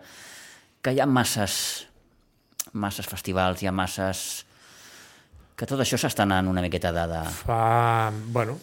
que 0.78 0.92
hi 0.94 1.00
ha 1.02 1.06
masses, 1.10 1.56
masses 2.72 3.10
festivals, 3.10 3.62
hi 3.62 3.70
ha 3.70 3.74
masses... 3.74 4.44
que 5.58 5.66
tot 5.66 5.82
això 5.82 5.98
s'està 5.98 6.22
anant 6.22 6.46
una 6.46 6.62
miqueta 6.62 6.94
de... 6.94 7.08
de... 7.10 7.24
Fa, 7.40 8.12
bueno, 8.30 8.54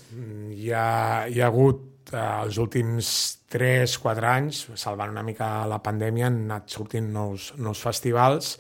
hi 0.56 0.72
ha, 0.72 0.88
hi 1.28 1.44
ha 1.44 1.52
hagut 1.52 2.14
eh, 2.14 2.24
els 2.46 2.62
últims 2.64 3.12
3-4 3.52 4.32
anys, 4.32 4.64
salvant 4.80 5.12
una 5.12 5.28
mica 5.28 5.68
la 5.68 5.84
pandèmia, 5.84 6.32
han 6.32 6.46
anat 6.46 6.72
sortint 6.80 7.12
nous, 7.12 7.52
nous 7.60 7.84
festivals 7.90 8.56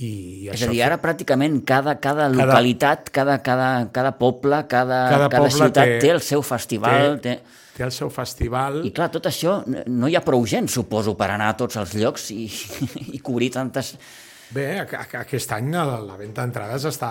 i 0.00 0.48
És 0.48 0.54
això 0.62 0.70
a 0.70 0.72
dir, 0.72 0.82
ara 0.86 0.96
pràcticament 1.02 1.58
cada, 1.68 1.96
cada 2.00 2.28
localitat, 2.32 3.10
cada, 3.12 3.38
cada, 3.44 3.70
cada 3.92 4.12
poble, 4.18 4.62
cada, 4.70 5.00
Cada 5.12 5.28
cada, 5.28 5.42
poble 5.44 5.50
ciutat 5.58 5.84
té, 5.84 5.98
té- 6.06 6.12
el 6.14 6.22
seu 6.24 6.42
festival. 6.46 7.18
Té... 7.20 7.36
té, 7.36 7.58
té 7.76 7.84
el 7.86 7.92
seu 7.94 8.10
festival 8.12 8.80
I 8.84 8.90
clar, 8.96 9.10
tot 9.12 9.28
això, 9.30 9.58
no 9.88 10.08
hi 10.10 10.16
ha 10.18 10.24
prou 10.24 10.42
gent, 10.48 10.66
suposo, 10.72 11.14
per 11.16 11.30
anar 11.34 11.52
a 11.52 11.56
tots 11.60 11.76
els 11.80 11.94
llocs 12.00 12.30
i, 12.34 12.44
i 13.16 13.20
cobrir 13.24 13.50
tantes... 13.58 13.94
Bé, 14.50 14.70
a- 14.82 14.86
a- 15.04 15.20
aquest 15.22 15.52
any 15.54 15.68
la, 15.76 15.84
la 16.02 16.16
venda 16.18 16.42
d'entrades 16.42 16.84
està, 16.90 17.10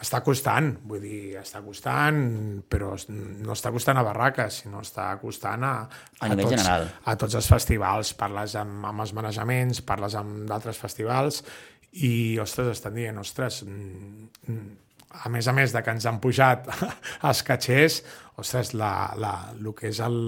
està 0.00 0.22
costant, 0.24 0.70
vull 0.88 1.02
dir, 1.02 1.34
està 1.42 1.60
costant, 1.66 2.22
però 2.70 2.94
no 3.44 3.52
està 3.58 3.72
costant 3.74 3.98
a 4.00 4.04
barraques, 4.06 4.62
sinó 4.62 4.80
està 4.86 5.10
costant 5.20 5.66
a, 5.66 5.72
A 6.22 6.30
nivell 6.30 6.46
tots, 6.46 6.54
general. 6.56 6.86
a 7.04 7.16
tots 7.20 7.36
els 7.42 7.50
festivals. 7.52 8.14
Parles 8.16 8.54
amb, 8.62 8.86
amb 8.88 9.04
els 9.04 9.12
manejaments, 9.18 9.82
parles 9.84 10.14
amb 10.22 10.46
d'altres 10.48 10.78
festivals 10.80 11.42
i, 11.92 12.38
ostres, 12.42 12.74
estan 12.76 12.96
dient, 12.98 13.18
ostres, 13.18 13.62
mm, 13.64 14.28
mm, 14.46 14.70
a 15.24 15.30
més 15.32 15.48
a 15.48 15.54
més 15.56 15.72
de 15.72 15.82
que 15.82 15.94
ens 15.96 16.06
han 16.06 16.20
pujat 16.20 16.68
els 17.28 17.42
catxers, 17.46 18.02
ostres, 18.36 18.74
la, 18.76 19.12
la, 19.16 19.34
el 19.56 19.70
que 19.76 19.88
és 19.88 20.00
el, 20.04 20.18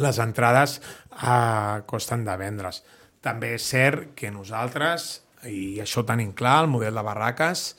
les 0.00 0.20
entrades 0.22 0.78
eh, 0.80 1.82
costen 1.90 2.24
de 2.26 2.36
vendre's. 2.38 2.82
També 3.24 3.54
és 3.56 3.66
cert 3.66 4.12
que 4.18 4.30
nosaltres, 4.30 5.24
i 5.48 5.80
això 5.82 6.04
tenim 6.06 6.34
clar, 6.36 6.62
el 6.64 6.70
model 6.72 7.00
de 7.00 7.04
barraques, 7.04 7.72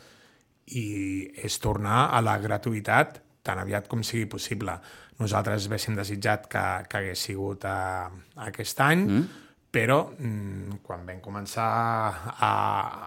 i 0.74 1.30
és 1.46 1.60
tornar 1.62 2.08
a 2.10 2.22
la 2.26 2.40
gratuïtat 2.42 3.22
tan 3.46 3.62
aviat 3.62 3.88
com 3.88 4.02
sigui 4.04 4.26
possible. 4.30 4.74
Nosaltres 5.22 5.68
haguéssim 5.68 5.96
desitjat 5.96 6.48
que, 6.52 6.64
que 6.90 6.98
hagués 7.00 7.26
sigut 7.28 7.64
uh, 7.70 8.10
aquest 8.48 8.82
any, 8.84 9.04
mm. 9.06 9.45
Però 9.76 9.98
mm, 10.16 10.80
quan 10.86 11.04
vam 11.04 11.20
començar 11.20 11.68
a, 11.68 12.52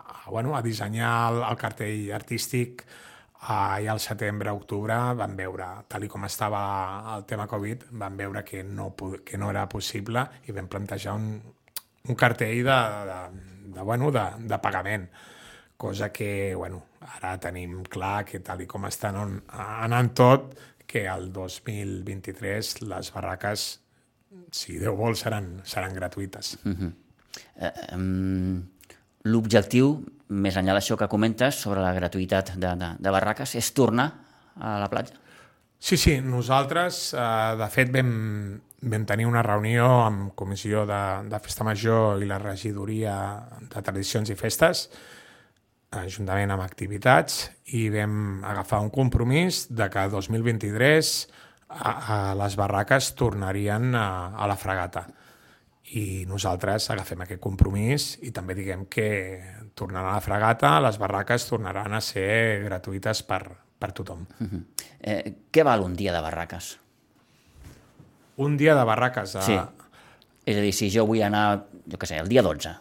a, 0.05 0.25
bueno, 0.29 0.53
a 0.57 0.61
dissenyar 0.61 1.13
el, 1.31 1.39
el 1.49 1.57
cartell 1.57 2.11
artístic 2.13 2.85
uh, 2.85 3.79
ja 3.81 3.95
al 3.95 4.03
setembre-octubre 4.05 4.99
vam 5.17 5.37
veure, 5.39 5.69
tal 5.89 6.05
i 6.05 6.11
com 6.13 6.27
estava 6.29 6.61
el 7.15 7.25
tema 7.31 7.49
Covid, 7.49 7.89
vam 8.03 8.21
veure 8.21 8.45
que 8.45 8.61
no, 8.65 8.91
que 9.25 9.41
no 9.41 9.49
era 9.55 9.65
possible 9.69 10.27
i 10.45 10.57
vam 10.57 10.69
plantejar 10.69 11.17
un, 11.17 11.33
un 12.05 12.21
cartell 12.21 12.61
de, 12.69 12.79
de, 13.09 13.19
de, 13.73 13.81
bueno, 13.81 14.13
de, 14.13 14.29
de 14.53 14.61
pagament. 14.61 15.09
Cosa 15.79 16.13
que, 16.13 16.55
bueno, 16.59 16.83
ara 17.15 17.37
tenim 17.41 17.81
clar 17.89 18.27
que 18.29 18.43
tal 18.45 18.61
i 18.61 18.69
com 18.69 18.85
estan 18.91 19.17
on, 19.17 19.37
anant 19.49 20.13
tot, 20.13 20.53
que 20.89 21.07
el 21.09 21.31
2023 21.33 22.81
les 22.83 23.13
barraques, 23.15 23.69
si 24.53 24.79
Déu 24.81 24.97
vol, 24.97 25.17
seran, 25.17 25.59
seran 25.69 25.95
gratuïtes. 25.97 26.57
Mm. 26.65 26.91
Eh, 27.57 27.73
em, 27.95 28.63
L'objectiu, 29.29 29.97
més 30.31 30.57
enllà 30.57 30.77
d'això 30.77 30.97
que 30.97 31.09
comentes 31.11 31.59
sobre 31.65 31.83
la 31.83 31.91
gratuïtat 31.97 32.55
de, 32.57 32.71
de, 32.79 32.93
de 33.03 33.13
barraques, 33.13 33.57
és 33.59 33.73
tornar 33.77 34.07
a 34.57 34.79
la 34.81 34.89
platja? 34.89 35.19
Sí, 35.79 35.99
sí, 35.99 36.17
nosaltres, 36.25 37.13
eh, 37.15 37.57
de 37.59 37.69
fet, 37.73 37.91
vam, 37.95 38.13
vam 38.83 39.05
tenir 39.07 39.27
una 39.29 39.43
reunió 39.47 39.89
amb 40.07 40.33
Comissió 40.39 40.87
de, 40.89 41.03
de 41.29 41.41
Festa 41.45 41.67
Major 41.67 42.23
i 42.23 42.31
la 42.31 42.41
Regidoria 42.43 43.15
de 43.61 43.83
Tradicions 43.83 44.31
i 44.31 44.39
Festes, 44.39 44.89
juntament 46.13 46.51
amb 46.53 46.63
activitats, 46.63 47.47
i 47.73 47.89
vam 47.93 48.45
agafar 48.45 48.83
un 48.85 48.91
compromís 48.93 49.67
de 49.73 49.87
que 49.93 50.09
2023 50.13 51.13
a, 51.69 51.93
a 52.33 52.35
les 52.39 52.57
barraques 52.57 53.13
tornarien 53.19 53.95
a, 53.95 54.35
a 54.37 54.49
la 54.49 54.57
fregata. 54.57 55.07
I 55.99 56.25
nosaltres 56.29 56.91
agafem 56.93 57.25
aquest 57.25 57.41
compromís 57.41 58.11
i 58.29 58.33
també 58.35 58.57
diguem 58.59 58.85
que 58.93 59.09
tornaran 59.79 60.11
a 60.11 60.19
la 60.19 60.25
fregata, 60.25 60.75
les 60.85 60.99
barraques 61.01 61.47
tornaran 61.49 61.95
a 61.97 62.03
ser 62.05 62.65
gratuïtes 62.67 63.23
per, 63.25 63.43
per 63.79 63.93
tothom. 63.97 64.27
Eh, 65.01 65.23
què 65.53 65.65
val 65.65 65.87
un 65.87 65.97
dia 65.97 66.13
de 66.13 66.21
barraques? 66.25 66.75
Un 68.45 68.59
dia 68.61 68.77
de 68.77 68.85
barraques 68.85 69.39
a... 69.39 69.47
Sí. 69.47 69.57
És 70.49 70.57
a 70.57 70.61
dir, 70.65 70.73
si 70.73 70.89
jo 70.93 71.05
vull 71.09 71.21
anar, 71.25 71.65
jo 71.89 71.99
què 72.01 72.09
sé, 72.09 72.21
el 72.21 72.29
dia 72.31 72.45
12, 72.45 72.77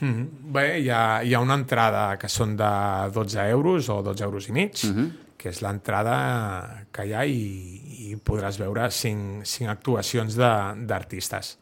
Mm, 0.00 0.52
bé, 0.52 0.64
hi 0.82 0.90
ha, 0.92 1.22
hi 1.24 1.32
ha 1.34 1.40
una 1.40 1.56
entrada 1.56 2.02
que 2.20 2.28
són 2.28 2.56
de 2.58 2.70
12 3.14 3.46
euros 3.52 3.88
o 3.92 4.02
12 4.04 4.24
euros 4.26 4.48
i 4.48 4.52
mig, 4.52 4.74
uh 4.84 4.90
-huh. 4.90 5.06
Que 5.36 5.50
és 5.52 5.60
l'entrada 5.64 6.16
que 6.92 7.04
hi 7.06 7.14
ha 7.14 7.24
i, 7.28 8.10
i 8.10 8.16
podràs 8.16 8.58
veure 8.60 8.88
cinc, 8.90 9.44
cinc 9.46 9.70
actuacions 9.70 10.36
de- 10.38 10.86
d'artistes 10.88 11.56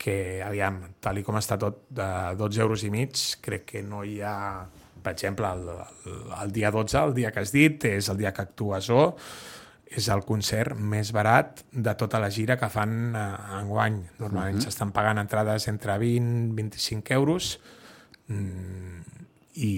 que, 0.00 0.40
aviam, 0.40 0.80
tal 1.04 1.20
i 1.20 1.24
com 1.26 1.36
està 1.36 1.58
tot, 1.60 1.82
de 1.92 2.08
12 2.40 2.62
euros 2.64 2.84
i 2.88 2.90
mig, 2.92 3.20
crec 3.44 3.66
que 3.74 3.84
no 3.84 4.04
hi 4.04 4.20
ha... 4.24 4.64
Per 5.00 5.12
exemple, 5.14 5.48
el, 5.48 5.68
el, 6.08 6.32
el 6.44 6.52
dia 6.52 6.70
12, 6.72 6.96
el 7.00 7.14
dia 7.16 7.30
que 7.32 7.40
has 7.40 7.52
dit, 7.52 7.84
és 7.88 8.08
el 8.12 8.18
dia 8.20 8.32
que 8.36 8.44
actua 8.44 8.80
Zo, 8.84 9.14
és 9.90 10.06
el 10.12 10.22
concert 10.28 10.76
més 10.76 11.10
barat 11.12 11.64
de 11.72 11.94
tota 11.98 12.20
la 12.22 12.28
gira 12.32 12.56
que 12.60 12.68
fan 12.72 13.16
eh, 13.16 13.26
enguany. 13.60 13.96
Normalment 14.20 14.56
uh 14.56 14.60
-huh. 14.60 14.68
s'estan 14.68 14.92
pagant 14.92 15.18
entrades 15.18 15.68
entre 15.68 15.98
20 15.98 16.52
i 16.52 16.54
25 16.62 17.14
euros 17.14 17.58
mm, 18.28 19.00
i, 19.56 19.72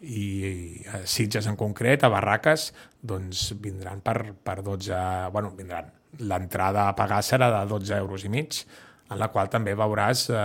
i, 0.00 0.82
a 0.92 1.02
Sitges 1.08 1.48
en 1.50 1.56
concret, 1.58 2.04
a 2.04 2.10
Barraques, 2.12 2.72
doncs 3.02 3.52
vindran 3.62 4.02
per, 4.04 4.34
per 4.44 4.60
12... 4.62 4.98
Bueno, 5.34 5.54
vindran. 5.58 5.90
L'entrada 6.24 6.88
a 6.88 6.94
pagar 6.96 7.20
serà 7.22 7.50
de 7.52 7.64
12 7.68 7.96
euros 7.98 8.24
i 8.24 8.30
mig, 8.32 8.62
en 9.08 9.18
la 9.20 9.28
qual 9.32 9.50
també 9.52 9.74
veuràs 9.76 10.28
eh, 10.32 10.38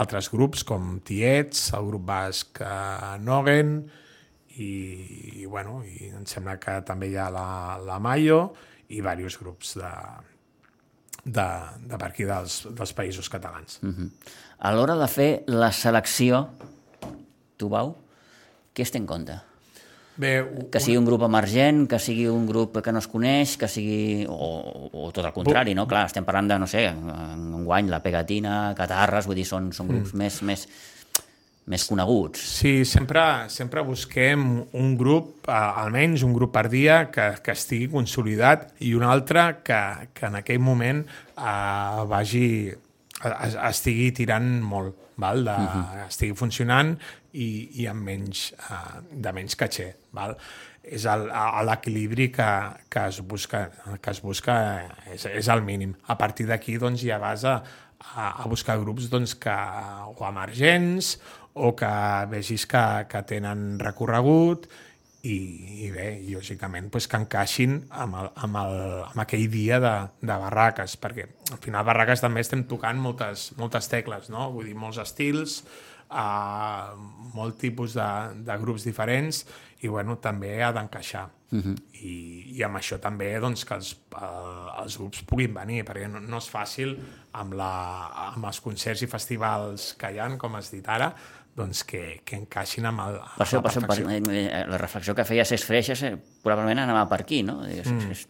altres 0.00 0.30
grups 0.32 0.64
com 0.68 0.98
Tiets, 1.04 1.70
el 1.76 1.88
grup 1.90 2.06
basc 2.08 2.62
eh, 2.64 3.16
Nogen, 3.20 3.76
i, 4.56 4.72
i, 5.42 5.46
bueno, 5.46 5.80
i 5.84 6.10
em 6.12 6.26
sembla 6.28 6.58
que 6.60 6.78
també 6.88 7.08
hi 7.12 7.16
ha 7.20 7.30
la, 7.32 7.46
la 7.84 7.98
Mayo 8.02 8.42
i 8.92 9.00
diversos 9.00 9.38
grups 9.40 9.74
de, 9.80 9.92
de, 11.24 11.46
de 11.88 11.98
per 11.98 12.10
aquí 12.10 12.28
dels, 12.28 12.62
dels 12.68 12.92
països 12.96 13.30
catalans. 13.32 13.80
Mm. 13.82 14.10
a 14.62 14.72
l'hora 14.76 14.96
de 15.00 15.08
fer 15.10 15.30
la 15.48 15.72
selecció, 15.74 16.44
tu, 17.56 17.70
Bau, 17.72 17.96
què 18.72 18.84
es 18.86 18.92
té 18.92 18.98
en 18.98 19.06
compte? 19.06 19.38
Bé, 20.16 20.42
u- 20.42 20.68
Que 20.70 20.80
sigui 20.80 20.98
un 21.00 21.06
grup 21.08 21.22
emergent, 21.24 21.86
que 21.88 21.98
sigui 21.98 22.26
un 22.28 22.46
grup 22.46 22.82
que 22.84 22.92
no 22.92 23.00
es 23.00 23.08
coneix, 23.08 23.56
que 23.56 23.68
sigui... 23.68 24.26
o, 24.28 24.90
o 24.92 25.10
tot 25.10 25.24
el 25.24 25.32
contrari, 25.32 25.74
no? 25.74 25.86
Clar, 25.88 26.04
estem 26.10 26.24
parlant 26.24 26.50
de, 26.50 26.58
no 26.60 26.68
sé, 26.68 26.84
en 26.92 27.64
guany, 27.64 27.88
la 27.88 28.02
Pegatina, 28.04 28.74
Catarres, 28.76 29.26
vull 29.26 29.40
dir, 29.40 29.46
són, 29.48 29.72
són 29.72 29.88
grups 29.88 30.12
mm. 30.12 30.20
més, 30.20 30.42
més, 30.42 30.66
més 31.72 31.86
coneguts. 31.88 32.42
Sí, 32.58 32.74
sempre, 32.88 33.24
sempre 33.48 33.84
busquem 33.86 34.44
un 34.76 34.96
grup, 35.00 35.46
eh, 35.48 35.56
almenys 35.56 36.26
un 36.28 36.36
grup 36.36 36.52
per 36.58 36.66
dia, 36.68 37.06
que, 37.14 37.30
que 37.40 37.56
estigui 37.56 37.88
consolidat 37.92 38.68
i 38.84 38.92
un 38.98 39.06
altre 39.08 39.62
que, 39.64 39.80
que 40.12 40.28
en 40.28 40.40
aquell 40.42 40.60
moment 40.60 41.04
eh, 41.06 42.04
vagi 42.12 42.46
es, 42.68 43.56
estigui 43.70 44.10
tirant 44.20 44.58
molt, 44.60 44.98
val? 45.22 45.44
De, 45.46 45.56
uh 45.56 45.74
-huh. 45.74 46.06
estigui 46.08 46.34
funcionant 46.36 46.96
i, 47.32 47.48
i 47.82 47.86
amb 47.90 48.04
menys, 48.06 48.50
uh, 48.68 49.00
de 49.12 49.32
menys 49.34 49.56
caché. 49.58 49.92
Val? 50.16 50.36
És 50.82 51.06
l'equilibri 51.06 52.28
que, 52.34 52.48
que, 52.90 53.06
es 53.06 53.20
busca, 53.22 53.66
que 54.02 54.10
es 54.10 54.20
busca 54.22 54.56
és, 55.12 55.28
és 55.30 55.50
el 55.52 55.62
mínim. 55.62 55.94
A 56.10 56.18
partir 56.18 56.48
d'aquí 56.50 56.76
doncs, 56.82 57.04
ja 57.06 57.20
vas 57.22 57.46
a, 57.46 57.60
a, 58.14 58.30
a 58.42 58.48
buscar 58.50 58.80
grups 58.82 59.08
doncs, 59.12 59.36
que, 59.38 59.54
o 60.10 60.26
emergents 60.28 61.16
o 61.54 61.74
que 61.76 61.92
vegis 62.32 62.64
que, 62.66 62.82
que 63.12 63.22
tenen 63.28 63.76
recorregut 63.80 64.66
i, 65.22 65.36
i 65.86 65.90
bé, 65.94 66.06
lògicament 66.32 66.88
pues, 66.90 67.06
que 67.06 67.20
encaixin 67.20 67.76
amb, 67.94 68.18
el, 68.18 68.30
amb, 68.46 68.58
el, 68.64 68.78
amb 69.12 69.22
aquell 69.22 69.46
dia 69.52 69.78
de, 69.82 69.92
de 70.24 70.38
barraques, 70.46 70.96
perquè 70.98 71.28
al 71.52 71.60
final 71.62 71.86
barraques 71.86 72.24
també 72.24 72.42
estem 72.42 72.64
tocant 72.70 72.98
moltes, 72.98 73.52
moltes 73.60 73.86
tecles, 73.92 74.32
no? 74.34 74.48
vull 74.54 74.66
dir, 74.66 74.74
molts 74.78 74.98
estils, 75.02 75.60
uh, 76.12 76.92
molt 77.34 77.58
tipus 77.60 77.96
de, 77.96 78.08
de 78.46 78.56
grups 78.60 78.84
diferents 78.86 79.42
i 79.82 79.90
bueno, 79.90 80.18
també 80.22 80.54
ha 80.62 80.70
d'encaixar. 80.72 81.24
Uh 81.52 81.58
-huh. 81.58 81.74
I, 82.00 82.14
I 82.56 82.62
amb 82.64 82.76
això 82.76 82.98
també 83.00 83.38
doncs, 83.40 83.64
que 83.64 83.74
els, 83.74 83.96
uh, 84.14 84.82
els 84.82 84.98
grups 84.98 85.22
puguin 85.22 85.54
venir, 85.54 85.84
perquè 85.84 86.08
no, 86.08 86.20
no 86.20 86.38
és 86.38 86.48
fàcil 86.48 86.96
amb, 87.32 87.52
la, 87.52 88.32
amb 88.34 88.44
els 88.44 88.60
concerts 88.60 89.02
i 89.02 89.06
festivals 89.06 89.94
que 89.98 90.12
hi 90.12 90.18
han, 90.18 90.38
com 90.38 90.54
has 90.54 90.70
dit 90.70 90.88
ara, 90.88 91.14
doncs 91.56 91.84
que, 91.84 92.22
que 92.24 92.36
encaixin 92.36 92.86
amb, 92.86 93.00
el, 93.00 93.16
amb 93.16 93.36
per 93.36 93.46
això, 93.46 93.56
la 93.56 93.62
per 93.62 93.72
perfecció. 93.72 94.08
això, 94.08 94.24
per, 94.24 94.34
eh, 94.34 94.66
la 94.68 94.78
reflexió 94.78 95.14
que 95.14 95.24
feia 95.24 95.44
Cesc 95.44 95.66
Freixas 95.66 96.02
eh, 96.02 96.16
probablement 96.42 96.78
anava 96.78 97.08
per 97.08 97.20
aquí, 97.20 97.42
no? 97.42 97.62
Digues, 97.66 97.90
mm. 97.90 98.10
és, 98.10 98.28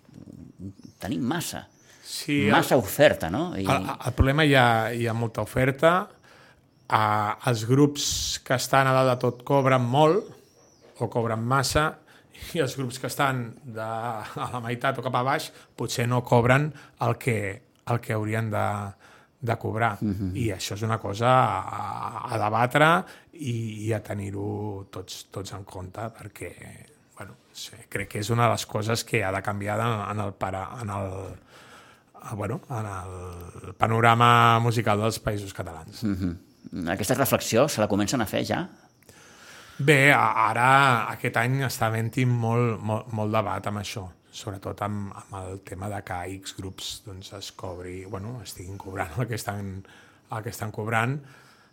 tenim 0.98 1.22
massa, 1.22 1.68
Sí, 2.12 2.48
massa 2.50 2.76
oferta, 2.76 3.30
no? 3.30 3.56
I, 3.56 3.64
El, 3.64 3.86
el 3.88 4.12
problema 4.12 4.44
hi 4.44 4.54
ha, 4.58 4.92
hi 4.92 5.06
ha 5.06 5.14
molta 5.16 5.40
oferta, 5.40 6.10
uh, 6.92 7.48
els 7.50 7.64
grups 7.68 8.06
que 8.44 8.56
estan 8.60 8.88
a 8.88 8.94
dalt 8.96 9.12
de 9.14 9.18
tot 9.24 9.42
cobren 9.48 9.82
molt 9.82 11.00
o 11.00 11.08
cobren 11.10 11.42
massa 11.42 11.88
i 12.52 12.62
els 12.62 12.76
grups 12.78 12.98
que 13.00 13.08
estan 13.10 13.44
de, 13.64 13.82
a 13.82 14.48
la 14.52 14.60
meitat 14.64 14.98
o 14.98 15.04
cap 15.04 15.16
a 15.18 15.24
baix 15.26 15.50
potser 15.78 16.08
no 16.10 16.22
cobren 16.26 16.70
el 17.06 17.16
que, 17.22 17.38
el 17.88 18.00
que 18.02 18.16
haurien 18.16 18.50
de, 18.52 18.66
de 19.40 19.56
cobrar. 19.58 19.98
Uh 20.02 20.08
-huh. 20.08 20.36
I 20.36 20.52
això 20.52 20.74
és 20.74 20.82
una 20.82 20.98
cosa 20.98 21.28
a, 21.28 22.34
a 22.34 22.38
debatre 22.38 23.04
i, 23.32 23.86
i 23.86 23.92
a 23.92 24.02
tenir-ho 24.02 24.86
tots, 24.90 25.26
tots 25.30 25.52
en 25.52 25.64
compte 25.64 26.00
perquè 26.00 26.52
bueno, 27.16 27.34
sí, 27.52 27.76
crec 27.88 28.08
que 28.08 28.18
és 28.18 28.30
una 28.30 28.44
de 28.44 28.52
les 28.52 28.66
coses 28.66 29.04
que 29.04 29.24
ha 29.24 29.32
de 29.32 29.42
canviar 29.42 29.78
en, 29.80 30.10
en 30.10 30.26
el, 30.26 30.32
para, 30.32 30.68
en 30.80 30.90
el, 30.90 31.36
bueno, 32.36 32.60
en 32.70 32.86
el 32.86 33.74
panorama 33.74 34.58
musical 34.60 34.98
dels 34.98 35.20
països 35.22 35.52
catalans. 35.52 36.02
Mm. 36.02 36.51
Aquesta 36.92 37.18
reflexió 37.18 37.68
se 37.68 37.82
la 37.82 37.88
comencen 37.90 38.22
a 38.22 38.28
fer 38.30 38.44
ja? 38.48 38.62
Bé, 39.82 40.12
ara 40.12 40.66
aquest 41.10 41.36
any 41.40 41.62
està 41.66 41.88
havent-hi 41.88 42.26
molt, 42.28 42.76
molt, 42.84 43.12
molt 43.16 43.32
debat 43.34 43.66
amb 43.66 43.80
això, 43.80 44.04
sobretot 44.30 44.82
amb, 44.84 45.10
amb 45.16 45.38
el 45.40 45.60
tema 45.66 45.88
de 45.90 45.98
que 46.06 46.18
X 46.38 46.54
grups 46.58 46.90
doncs, 47.06 47.32
es 47.38 47.52
cobri, 47.58 48.02
bueno, 48.04 48.38
estiguin 48.44 48.78
cobrant 48.78 49.16
el 49.18 49.26
que 49.30 49.40
estan, 49.40 49.72
el 50.30 50.44
que 50.44 50.52
estan 50.52 50.70
cobrant, 50.76 51.16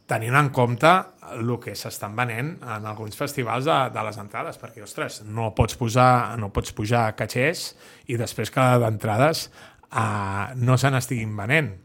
tenint 0.10 0.36
en 0.40 0.50
compte 0.50 0.90
el 1.36 1.52
que 1.62 1.76
s'estan 1.78 2.16
venent 2.18 2.56
en 2.66 2.88
alguns 2.90 3.18
festivals 3.20 3.68
de, 3.70 3.78
de 3.94 4.06
les 4.08 4.18
entrades, 4.18 4.58
perquè, 4.58 4.82
ostres, 4.88 5.22
no 5.28 5.52
pots, 5.56 5.78
posar, 5.78 6.38
no 6.42 6.50
pots 6.56 6.74
pujar 6.74 7.12
catxers 7.20 7.68
i 8.10 8.18
després 8.18 8.50
que 8.50 8.66
d'entrades 8.82 9.46
uh, 9.92 10.56
no 10.58 10.80
se 10.82 10.90
n'estiguin 10.90 11.36
venent. 11.38 11.76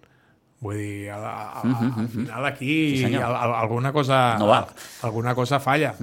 Vull 0.64 0.78
dir, 0.80 1.10
a, 1.12 1.18
a, 1.20 1.60
a, 1.60 1.88
al 2.00 2.08
final 2.08 2.46
aquí 2.48 2.96
Sí, 3.02 3.10
al- 3.14 3.36
al- 3.36 3.54
alguna 3.60 3.92
cosa, 3.92 4.36
No 4.40 4.46
val. 4.48 4.66
alguna 5.04 5.34
cosa 5.36 5.60
falla. 5.60 5.94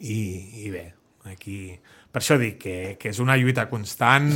I, 0.00 0.18
I 0.66 0.70
bé, 0.70 0.86
aquí... 1.32 1.60
Per 2.08 2.22
això 2.22 2.38
dic 2.40 2.54
que, 2.62 2.74
que 2.98 3.10
és 3.12 3.18
una 3.20 3.34
lluita 3.36 3.66
constant 3.68 4.30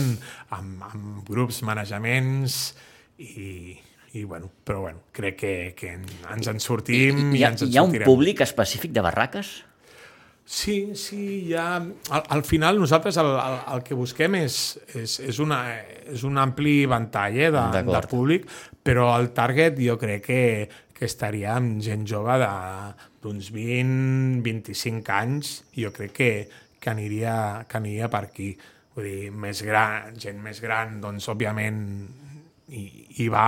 amb, 0.52 0.82
amb 0.84 1.22
grups, 1.26 1.62
manejaments 1.64 2.56
i, 3.16 3.78
i 4.12 4.24
bueno, 4.28 4.50
però 4.62 4.82
bueno, 4.84 5.00
crec 5.16 5.38
que, 5.40 5.52
que 5.78 5.94
en- 5.94 6.04
ens 6.34 6.50
en 6.52 6.60
sortim 6.60 7.22
i, 7.32 7.38
hi, 7.38 7.44
ha, 7.46 7.48
ens 7.54 7.64
en 7.64 7.72
hi 7.72 7.78
ha 7.80 7.82
un 7.86 7.88
sortirem. 7.88 8.06
públic 8.10 8.42
específic 8.44 8.92
de 8.92 9.00
barraques? 9.08 9.54
Sí, 10.44 10.94
sí, 10.96 11.54
ha... 11.54 11.76
Al, 11.76 12.22
al 12.28 12.42
final 12.44 12.78
nosaltres 12.78 13.16
el, 13.16 13.26
el, 13.26 13.58
el 13.74 13.82
que 13.86 13.96
busquem 13.96 14.36
és, 14.42 14.56
és, 14.98 15.18
és, 15.22 15.38
una, 15.40 15.62
és 16.10 16.24
un 16.28 16.40
ampli 16.42 16.82
ventall 16.90 17.38
eh, 17.38 17.50
de, 17.54 17.82
de 17.86 18.02
públic, 18.10 18.48
però 18.82 19.12
el 19.16 19.30
target 19.36 19.78
jo 19.80 19.96
crec 20.00 20.26
que, 20.26 20.42
que 20.92 21.06
estaria 21.06 21.54
amb 21.56 21.80
gent 21.82 22.04
jove 22.10 22.36
d'uns 23.22 23.52
20-25 23.54 25.14
anys, 25.14 25.54
jo 25.78 25.94
crec 25.94 26.14
que, 26.18 26.30
que, 26.78 26.90
aniria, 26.90 27.34
que 27.68 27.78
aniria 27.78 28.10
per 28.10 28.26
aquí. 28.26 28.52
Vull 28.92 29.08
dir, 29.08 29.30
més 29.32 29.62
gran, 29.64 30.18
gent 30.20 30.42
més 30.42 30.60
gran, 30.60 30.98
doncs, 31.00 31.30
òbviament, 31.32 31.78
hi, 32.68 32.82
hi 33.22 33.28
va, 33.32 33.46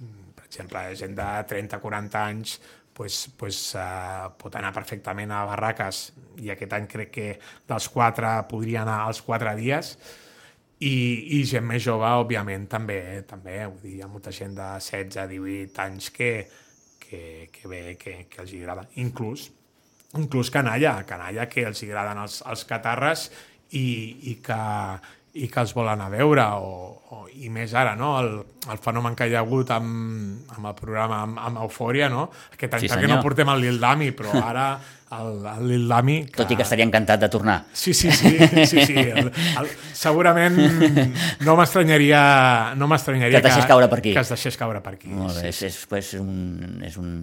per 0.00 0.46
exemple, 0.46 0.86
gent 0.96 1.18
de 1.18 1.30
30-40 1.50 2.22
anys 2.22 2.60
pues, 3.00 3.30
pues, 3.38 3.58
uh, 3.80 4.28
pot 4.36 4.52
anar 4.60 4.74
perfectament 4.76 5.30
a 5.32 5.46
barraques 5.48 6.10
i 6.44 6.50
aquest 6.52 6.74
any 6.76 6.84
crec 6.84 7.10
que 7.14 7.28
dels 7.64 7.86
quatre 7.88 8.28
podria 8.50 8.82
anar 8.82 8.98
als 9.06 9.22
quatre 9.24 9.54
dies 9.56 9.94
i, 10.84 10.90
i 11.32 11.38
gent 11.48 11.64
més 11.64 11.80
jove, 11.80 12.10
òbviament, 12.20 12.66
també, 12.68 12.98
també 13.24 13.54
vull 13.62 13.80
dir, 13.86 13.94
hi 13.94 14.02
ha 14.04 14.10
molta 14.12 14.34
gent 14.36 14.52
de 14.58 14.68
16-18 14.84 15.80
anys 15.86 16.10
que, 16.12 16.28
que, 17.00 17.22
que 17.54 17.72
bé, 17.72 17.80
que, 18.02 18.18
que 18.28 18.44
els 18.44 18.52
agrada. 18.58 18.84
Inclús, 19.00 19.46
inclús 20.20 20.52
canalla, 20.52 20.98
canalla 21.08 21.48
que 21.48 21.64
els 21.72 21.80
agraden 21.88 22.20
els, 22.26 22.42
els 22.52 22.68
catarres 22.68 23.30
i, 23.70 23.86
i, 24.28 24.36
que, 24.44 24.60
i 25.40 25.48
que 25.48 25.64
els 25.64 25.72
volen 25.72 26.04
a 26.04 26.12
veure 26.12 26.50
o, 26.60 26.76
i 27.40 27.48
més 27.52 27.72
ara, 27.76 27.94
no? 27.96 28.12
El, 28.20 28.30
el 28.70 28.80
fenomen 28.84 29.14
que 29.16 29.26
hi 29.30 29.34
ha 29.36 29.40
hagut 29.44 29.70
amb, 29.72 30.48
amb 30.52 30.70
el 30.70 30.74
programa 30.76 31.22
amb, 31.24 31.38
amb 31.40 31.60
Eufòria, 31.64 32.10
no? 32.12 32.28
Aquest 32.52 32.76
any 32.76 32.84
Sí, 32.84 32.90
sí, 32.92 32.98
que 33.00 33.08
no 33.08 33.20
portem 33.24 33.48
el 33.48 33.62
Lil 33.64 33.78
Dami, 33.80 34.10
però 34.16 34.34
ara 34.50 34.66
el, 35.16 35.30
el 35.48 35.62
Lil 35.70 35.86
Dami... 35.90 36.16
Que... 36.28 36.36
Tot 36.42 36.52
i 36.52 36.58
que 36.58 36.66
estaria 36.66 36.84
encantat 36.86 37.22
de 37.22 37.30
tornar. 37.32 37.56
Sí, 37.72 37.94
sí, 37.96 38.12
sí, 38.12 38.34
sí, 38.68 38.84
sí. 38.84 38.96
El, 38.98 39.30
el, 39.32 39.70
segurament 39.96 40.58
no 41.46 41.56
m'estranyaria 41.58 42.20
no 42.78 42.90
m'estranyaria 42.90 43.40
Que 43.40 43.48
deixés 43.48 43.70
caure 43.70 43.88
per 43.90 44.02
aquí. 44.02 44.12
Que 44.16 44.24
es 44.26 44.34
deixés 44.34 44.60
caure 44.60 44.82
per 44.84 44.98
aquí. 44.98 45.14
Molt 45.14 45.38
sí. 45.38 45.46
bé, 45.46 45.54
és, 45.54 45.62
és, 45.70 45.80
pues, 45.90 46.12
un, 46.20 46.82
és 46.86 46.98
un... 47.00 47.14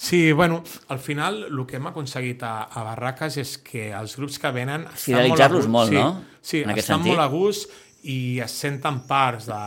Sí, 0.00 0.32
bueno, 0.32 0.62
al 0.88 0.98
final 0.98 1.44
el 1.50 1.62
que 1.68 1.76
hem 1.76 1.86
aconseguit 1.92 2.42
a, 2.42 2.54
a 2.64 2.82
Barraques 2.88 3.36
és 3.40 3.54
que 3.62 3.90
els 3.92 4.16
grups 4.18 4.40
que 4.40 4.50
venen... 4.56 4.88
Fidelitzar-los 4.96 5.70
molt, 5.70 5.94
sí, 5.94 6.00
no? 6.00 6.40
Sí, 6.40 6.64
En 6.64 6.72
estan 6.72 6.98
sentit. 6.98 7.12
molt 7.12 7.22
a 7.22 7.28
gust 7.30 7.70
i 8.08 8.40
es 8.40 8.52
senten 8.62 9.02
parts 9.08 9.48
de, 9.50 9.62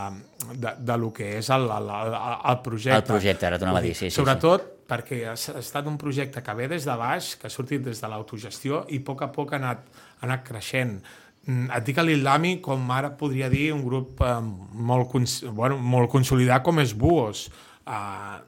de, 0.54 0.74
de 0.78 0.96
lo 0.98 1.12
que 1.14 1.36
és 1.38 1.50
el, 1.54 1.68
el, 1.70 1.90
el, 1.90 2.60
projecte. 2.64 2.98
El 2.98 3.08
projecte, 3.08 3.46
ara 3.46 3.58
t'ho 3.58 3.68
anava 3.68 3.82
a 3.82 3.84
dir, 3.84 3.94
sí, 3.94 4.08
sí, 4.08 4.10
sí. 4.10 4.16
Sobretot 4.18 4.70
perquè 4.90 5.20
ha 5.30 5.34
estat 5.34 5.86
un 5.88 5.96
projecte 6.00 6.42
que 6.44 6.54
ve 6.56 6.68
des 6.68 6.86
de 6.88 6.96
baix, 6.98 7.34
que 7.40 7.48
ha 7.48 7.52
sortit 7.52 7.84
des 7.84 8.00
de 8.00 8.10
l'autogestió 8.10 8.84
i 8.92 9.00
a 9.00 9.04
poc 9.06 9.22
a 9.24 9.30
poc 9.32 9.54
ha 9.54 9.60
anat, 9.60 9.86
ha 10.18 10.26
anat 10.26 10.42
creixent. 10.46 10.98
Mm, 11.46 11.68
Et 11.76 11.86
dic 11.86 12.00
a 12.00 12.04
l'Islami 12.04 12.56
com 12.64 12.90
ara 12.92 13.12
podria 13.20 13.50
dir 13.52 13.68
un 13.74 13.84
grup 13.84 14.20
eh, 14.24 14.40
molt, 14.40 15.08
cons 15.12 15.42
bueno, 15.52 15.78
molt 15.78 16.10
consolidat 16.12 16.64
com 16.64 16.80
és 16.82 16.96
Buos. 16.96 17.46
Uh, 17.84 18.40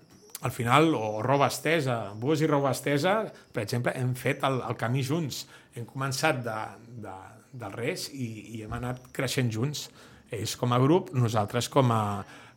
al 0.47 0.53
final, 0.53 0.93
o 0.95 1.23
roba 1.25 1.49
estesa, 1.53 2.13
Buos 2.17 2.41
i 2.41 2.49
roba 2.49 2.73
estesa, 2.73 3.19
per 3.53 3.65
exemple, 3.65 3.93
hem 3.97 4.15
fet 4.17 4.45
el, 4.49 4.61
el 4.69 4.77
camí 4.81 5.05
junts. 5.05 5.45
Hem 5.77 5.85
començat 5.89 6.41
de, 6.45 6.57
de, 7.05 7.17
del 7.53 7.73
res 7.73 8.09
i, 8.13 8.27
i 8.59 8.63
hem 8.67 8.73
anat 8.77 9.09
creixent 9.13 9.51
junts. 9.53 9.89
Ells 10.35 10.57
com 10.59 10.73
a 10.75 10.79
grup, 10.83 11.13
nosaltres 11.15 11.69
com 11.71 11.91
a, 11.95 12.01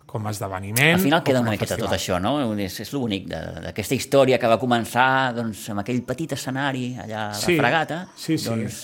com 0.10 0.26
a 0.26 0.32
esdeveniment. 0.34 0.96
Al 0.98 1.04
final 1.04 1.22
queda 1.24 1.42
una 1.44 1.52
miqueta 1.54 1.78
tot 1.78 1.92
això, 1.94 2.18
no? 2.20 2.38
És, 2.58 2.80
és 2.82 2.94
l'únic 2.96 3.28
d'aquesta 3.30 3.94
història 3.96 4.40
que 4.42 4.50
va 4.50 4.58
començar 4.60 5.34
doncs, 5.38 5.68
amb 5.70 5.84
aquell 5.84 6.02
petit 6.08 6.34
escenari 6.34 6.96
allà 6.98 7.28
a 7.28 7.34
la 7.36 7.38
Sí, 7.44 7.58
Fragata. 7.60 8.08
sí, 8.18 8.38
sí. 8.38 8.50
Doncs, 8.50 8.80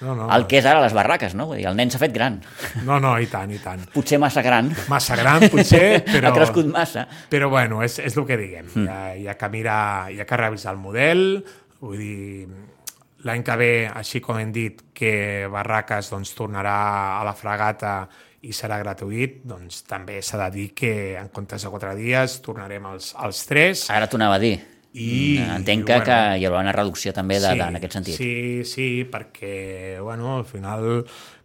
No, 0.00 0.12
no, 0.14 0.28
el 0.30 0.44
que 0.46 0.60
és 0.60 0.66
ara 0.70 0.78
les 0.78 0.92
barraques, 0.94 1.32
no? 1.34 1.48
Vull 1.50 1.56
dir, 1.58 1.64
el 1.66 1.74
nen 1.74 1.90
s'ha 1.90 1.98
fet 1.98 2.12
gran. 2.14 2.36
no, 2.86 3.00
no, 3.02 3.16
i 3.18 3.26
tant, 3.26 3.50
i 3.50 3.58
tant. 3.58 3.80
Potser 3.90 4.20
massa 4.22 4.42
gran. 4.46 4.68
Massa 4.86 5.16
gran, 5.18 5.42
potser, 5.50 6.04
però... 6.12 6.28
Ha 6.30 6.34
crescut 6.36 6.68
massa. 6.70 7.02
Però 7.32 7.48
bueno, 7.50 7.80
és, 7.82 7.96
és 7.98 8.14
el 8.16 8.24
que 8.28 8.36
diguem. 8.38 8.68
Mm. 8.76 8.84
Hi, 8.84 8.92
ha, 8.94 9.16
hi 9.18 9.26
ha 9.26 9.34
que 9.40 9.48
mirar, 9.50 9.80
hi 10.14 10.20
ha 10.22 10.26
que 10.30 10.38
revisar 10.38 10.76
el 10.76 10.78
model, 10.78 11.24
vull 11.80 11.98
dir, 11.98 12.46
l'any 13.26 13.42
que 13.42 13.56
ve, 13.58 13.72
així 13.90 14.20
com 14.22 14.38
hem 14.38 14.52
dit, 14.54 14.82
que 14.94 15.46
Barraques 15.50 16.10
doncs, 16.10 16.34
tornarà 16.38 17.18
a 17.20 17.24
la 17.26 17.34
fragata 17.34 18.08
i 18.46 18.52
serà 18.54 18.76
gratuït, 18.78 19.40
doncs 19.42 19.82
també 19.90 20.20
s'ha 20.22 20.38
de 20.44 20.50
dir 20.54 20.68
que 20.74 21.16
en 21.18 21.28
comptes 21.34 21.64
de 21.66 21.70
quatre 21.72 21.96
dies 21.98 22.36
tornarem 22.44 22.84
als, 22.86 23.14
als 23.18 23.40
tres. 23.48 23.88
Ara 23.90 24.06
t'ho 24.06 24.16
anava 24.20 24.36
a 24.38 24.42
dir. 24.42 24.56
I- 24.94 25.38
Mm, 25.38 25.56
Entenc 25.58 25.82
i, 25.82 25.84
que, 25.84 25.92
bueno, 25.98 26.04
que 26.06 26.38
hi 26.38 26.46
haurà 26.46 26.60
una 26.62 26.72
reducció 26.72 27.12
també 27.12 27.36
de, 27.38 27.48
de, 27.54 27.66
en 27.66 27.76
aquest 27.76 27.92
sentit. 27.98 28.14
Sí, 28.16 28.64
sí, 28.64 29.04
perquè, 29.10 29.98
bueno, 30.00 30.36
al 30.38 30.44
final 30.48 31.04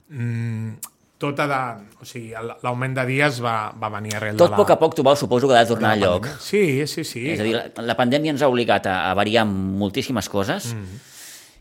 mm, 0.10 0.70
tota 1.18 1.48
de... 1.48 1.60
O 2.02 2.06
sigui, 2.08 2.32
l'augment 2.64 2.94
de 2.98 3.06
dies 3.08 3.40
va, 3.44 3.72
va 3.80 3.90
venir 3.94 4.16
arrel 4.18 4.38
Tot 4.40 4.50
de 4.52 4.56
la... 4.56 4.60
poc 4.62 4.72
a 4.74 4.78
poc 4.80 4.96
tu 4.98 5.04
veus, 5.06 5.20
suposo 5.20 5.48
que 5.50 5.56
ha 5.58 5.64
de 5.64 5.70
tornar 5.74 5.92
a 5.94 5.96
de 5.96 6.02
lloc. 6.06 6.28
Sí, 6.44 6.86
sí, 6.88 7.04
sí. 7.04 7.26
És 7.32 7.40
a 7.40 7.48
dir, 7.48 7.54
la, 7.58 7.68
la 7.92 7.96
pandèmia 8.00 8.34
ens 8.36 8.42
ha 8.44 8.50
obligat 8.52 8.88
a, 8.92 8.96
a 9.12 9.14
variar 9.18 9.46
moltíssimes 9.50 10.30
coses 10.30 10.74
Mm. 10.74 11.02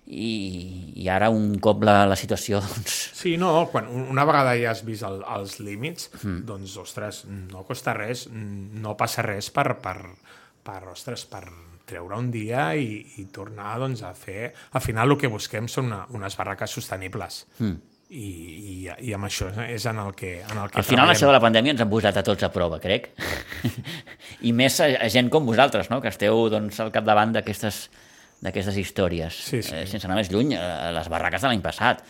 I, 0.07 0.93
i 0.99 1.09
ara 1.09 1.29
un 1.31 1.55
cop 1.62 1.85
la, 1.87 2.03
la 2.11 2.17
situació 2.19 2.59
doncs, 2.65 2.97
Sí, 3.23 3.37
no, 3.38 3.53
quan 3.71 3.87
una 3.87 4.25
vegada 4.29 4.57
ja 4.59 4.73
has 4.73 4.83
vist 4.87 5.07
el, 5.07 5.21
els 5.37 5.61
límits, 5.62 6.11
mm. 6.23 6.41
doncs, 6.49 6.75
ostres, 6.83 7.23
no 7.53 7.62
costa 7.69 7.95
res, 7.97 8.27
no 8.33 8.97
passa 8.99 9.23
res 9.23 9.53
per, 9.55 9.69
per, 9.83 9.97
per 10.67 10.81
ostres, 10.91 11.25
per 11.31 11.45
treure 11.87 12.19
un 12.19 12.31
dia 12.33 12.73
i, 12.79 12.99
i 13.23 13.29
tornar 13.35 13.77
doncs, 13.83 14.03
a 14.07 14.12
fer... 14.17 14.53
Al 14.73 14.83
final 14.85 15.15
el 15.15 15.19
que 15.21 15.31
busquem 15.31 15.71
són 15.71 15.91
una, 15.91 16.03
unes 16.15 16.37
barraques 16.38 16.79
sostenibles. 16.79 17.45
Mm. 17.61 17.81
I, 18.12 18.29
i, 18.29 18.75
I 19.09 19.15
amb 19.17 19.25
això 19.25 19.49
és 19.65 19.87
en 19.88 19.97
el 20.03 20.12
que, 20.12 20.35
en 20.43 20.59
el 20.59 20.69
que 20.69 20.83
Al 20.83 20.85
final 20.85 21.07
treballem. 21.07 21.15
això 21.15 21.31
de 21.31 21.33
la 21.33 21.41
pandèmia 21.41 21.73
ens 21.73 21.81
ha 21.81 21.88
posat 21.88 22.19
a 22.21 22.25
tots 22.27 22.45
a 22.45 22.51
prova, 22.53 22.77
crec. 22.83 23.09
I 24.49 24.53
més 24.53 24.77
a, 24.85 24.91
a 25.07 25.09
gent 25.12 25.31
com 25.33 25.49
vosaltres, 25.49 25.88
no? 25.88 26.03
que 26.05 26.12
esteu 26.12 26.49
doncs, 26.53 26.81
al 26.85 26.93
capdavant 26.93 27.33
d'aquestes 27.38 27.87
d'aquestes 28.42 28.76
històries. 28.76 29.37
Sí, 29.48 29.62
sí. 29.62 29.74
Eh, 29.76 29.87
sense 29.87 30.07
anar 30.09 30.18
més 30.18 30.31
lluny, 30.33 30.52
eh, 30.57 30.90
les 30.96 31.09
barraques 31.12 31.40
de 31.42 31.48
l'any 31.52 31.62
passat. 31.62 32.02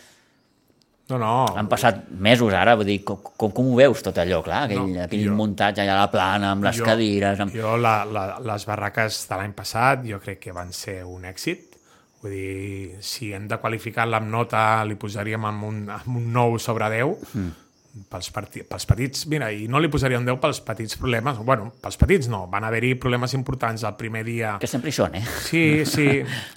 No, 1.11 1.17
no. 1.19 1.33
Han 1.59 1.67
passat 1.67 1.97
mesos 2.23 2.53
ara, 2.55 2.77
vull 2.79 2.87
dir, 2.87 3.01
com, 3.03 3.17
com, 3.37 3.51
com 3.51 3.73
ho 3.73 3.75
veus 3.75 4.01
tot 4.05 4.17
allò, 4.23 4.39
clar? 4.45 4.61
Aquell, 4.69 4.85
No, 4.95 5.01
aquell 5.03 5.25
jo- 5.27 5.33
muntatge 5.35 5.83
allà 5.83 5.97
a 5.97 6.05
la 6.05 6.11
plana, 6.13 6.51
amb 6.55 6.63
les 6.63 6.77
Jo- 6.79 6.85
cadires... 6.87 7.41
Amb... 7.43 7.51
Jo, 7.53 7.75
la, 7.77 8.05
la, 8.07 8.23
les 8.39 8.65
barraques 8.65 9.17
de 9.29 9.35
l'any 9.41 9.51
passat, 9.57 10.05
jo 10.07 10.19
crec 10.23 10.39
que 10.45 10.55
van 10.55 10.71
ser 10.73 11.01
un 11.03 11.25
èxit. 11.27 11.75
Vull 12.23 12.31
dir, 12.31 12.95
si 13.03 13.33
hem 13.35 13.49
de 13.51 13.57
qualificar-la 13.59 14.21
amb 14.23 14.31
nota, 14.31 14.61
li 14.87 14.95
posaríem 14.95 15.43
amb 15.45 15.65
un, 15.67 15.81
amb 15.91 16.07
un 16.15 16.31
9 16.33 16.57
sobre 16.63 16.87
10. 16.95 17.27
Mm. 17.35 17.51
Pels, 17.93 18.31
parti, 18.33 18.63
pels 18.65 18.87
petits, 18.89 19.27
mira, 19.29 19.51
i 19.53 19.67
no 19.69 19.77
li 19.77 19.85
posaria 19.93 20.17
un 20.17 20.25
10 20.25 20.39
pels 20.41 20.59
petits 20.65 20.95
problemes. 20.97 21.37
Bueno, 21.45 21.67
pels 21.77 21.97
petits 22.01 22.25
no, 22.31 22.47
van 22.49 22.65
haver-hi 22.65 22.95
problemes 22.97 23.35
importants 23.37 23.83
el 23.85 23.93
primer 23.99 24.23
dia. 24.25 24.55
Que 24.61 24.69
sempre 24.69 24.89
hi 24.89 24.95
són, 24.97 25.17
eh? 25.19 25.21
Sí, 25.45 25.61
sí, 25.85 26.07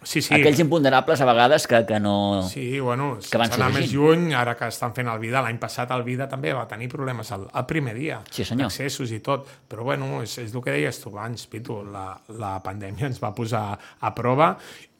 sí, 0.00 0.22
sí. 0.22 0.32
Aquells 0.32 0.62
imponderables 0.64 1.20
a 1.20 1.26
vegades 1.28 1.66
que, 1.68 1.82
que 1.84 1.98
no... 2.00 2.14
Sí, 2.48 2.80
bueno, 2.80 3.10
que 3.20 3.40
van 3.42 3.52
anar 3.52 3.68
més 3.74 3.92
lluny, 3.92 4.30
ara 4.32 4.54
que 4.56 4.70
estan 4.72 4.94
fent 4.96 5.10
el 5.12 5.20
Vida, 5.20 5.42
l'any 5.44 5.60
passat 5.60 5.92
el 5.92 6.06
Vida 6.06 6.24
també 6.30 6.54
va 6.56 6.64
tenir 6.70 6.88
problemes 6.88 7.28
el, 7.36 7.44
el 7.52 7.66
primer 7.68 7.92
dia. 7.98 8.22
Sí, 8.30 8.46
senyor. 8.48 8.72
Accessos 8.72 9.12
i 9.12 9.20
tot. 9.20 9.44
Però 9.68 9.84
bueno, 9.84 10.22
és, 10.24 10.38
és 10.40 10.56
el 10.56 10.64
que 10.64 10.72
deies 10.72 11.02
tu 11.02 11.12
abans, 11.12 11.44
Pitu, 11.52 11.82
la, 11.92 12.06
la 12.40 12.54
pandèmia 12.64 13.10
ens 13.10 13.20
va 13.20 13.34
posar 13.36 13.66
a 13.76 14.14
prova 14.16 14.54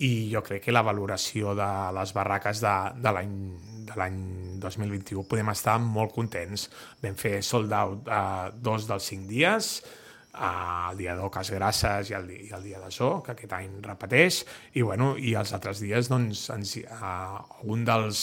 i 0.05 0.29
jo 0.29 0.45
crec 0.45 0.67
que 0.69 0.77
la 0.77 0.85
valoració 0.85 1.57
de 1.57 1.71
les 1.97 2.13
barraques 2.13 2.61
de, 2.61 2.77
de 3.01 3.17
l'any 3.17 3.33
de 3.87 3.95
l'any 3.95 4.19
2021 4.61 5.25
podem 5.31 5.53
estar 5.53 5.77
molt 5.79 6.11
contents. 6.11 6.26
Vam 7.03 7.17
fer 7.19 7.39
sold 7.45 7.73
out 7.73 8.09
a 8.09 8.51
dos 8.51 8.89
dels 8.89 9.07
cinc 9.13 9.29
dies, 9.31 9.79
a 10.37 10.91
el 10.91 10.99
dia 11.01 11.15
d'Oques 11.17 11.51
Grasses 11.55 12.11
i 12.11 12.17
el, 12.17 12.29
i 12.31 12.51
el 12.53 12.63
dia 12.67 12.81
de 12.83 12.91
So, 12.93 13.23
que 13.25 13.33
aquest 13.33 13.55
any 13.57 13.79
repeteix, 13.85 14.43
i, 14.75 14.83
bueno, 14.83 15.15
i 15.17 15.33
els 15.39 15.53
altres 15.57 15.81
dies, 15.81 16.11
doncs, 16.13 16.49
ens, 16.53 16.77
a, 17.01 17.41
un 17.65 17.87
dels, 17.89 18.21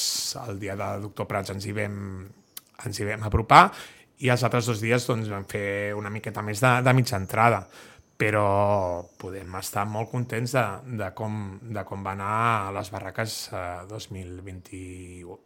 el 0.47 0.61
dia 0.61 0.77
de 0.79 0.89
Doctor 1.07 1.29
Prats 1.29 1.55
ens 1.55 1.65
hi 1.65 1.73
vam, 1.73 1.97
ens 2.85 2.99
hi 2.99 3.09
vam 3.09 3.25
apropar, 3.25 3.65
i 4.23 4.29
els 4.29 4.43
altres 4.45 4.69
dos 4.69 4.83
dies 4.83 5.07
doncs, 5.09 5.31
vam 5.31 5.47
fer 5.49 5.93
una 5.97 6.11
miqueta 6.13 6.45
més 6.45 6.61
de, 6.63 6.75
de 6.85 6.93
mitja 6.95 7.17
entrada 7.19 7.65
però 8.17 9.04
podem 9.19 9.56
estar 9.58 9.84
molt 9.89 10.12
contents 10.12 10.54
de, 10.56 10.63
de, 10.99 11.10
com, 11.17 11.58
de 11.63 11.84
com 11.88 12.04
va 12.06 12.13
anar 12.13 12.73
les 12.76 12.91
barraques 12.93 13.38
eh, 13.52 13.63
2021. 13.89 15.38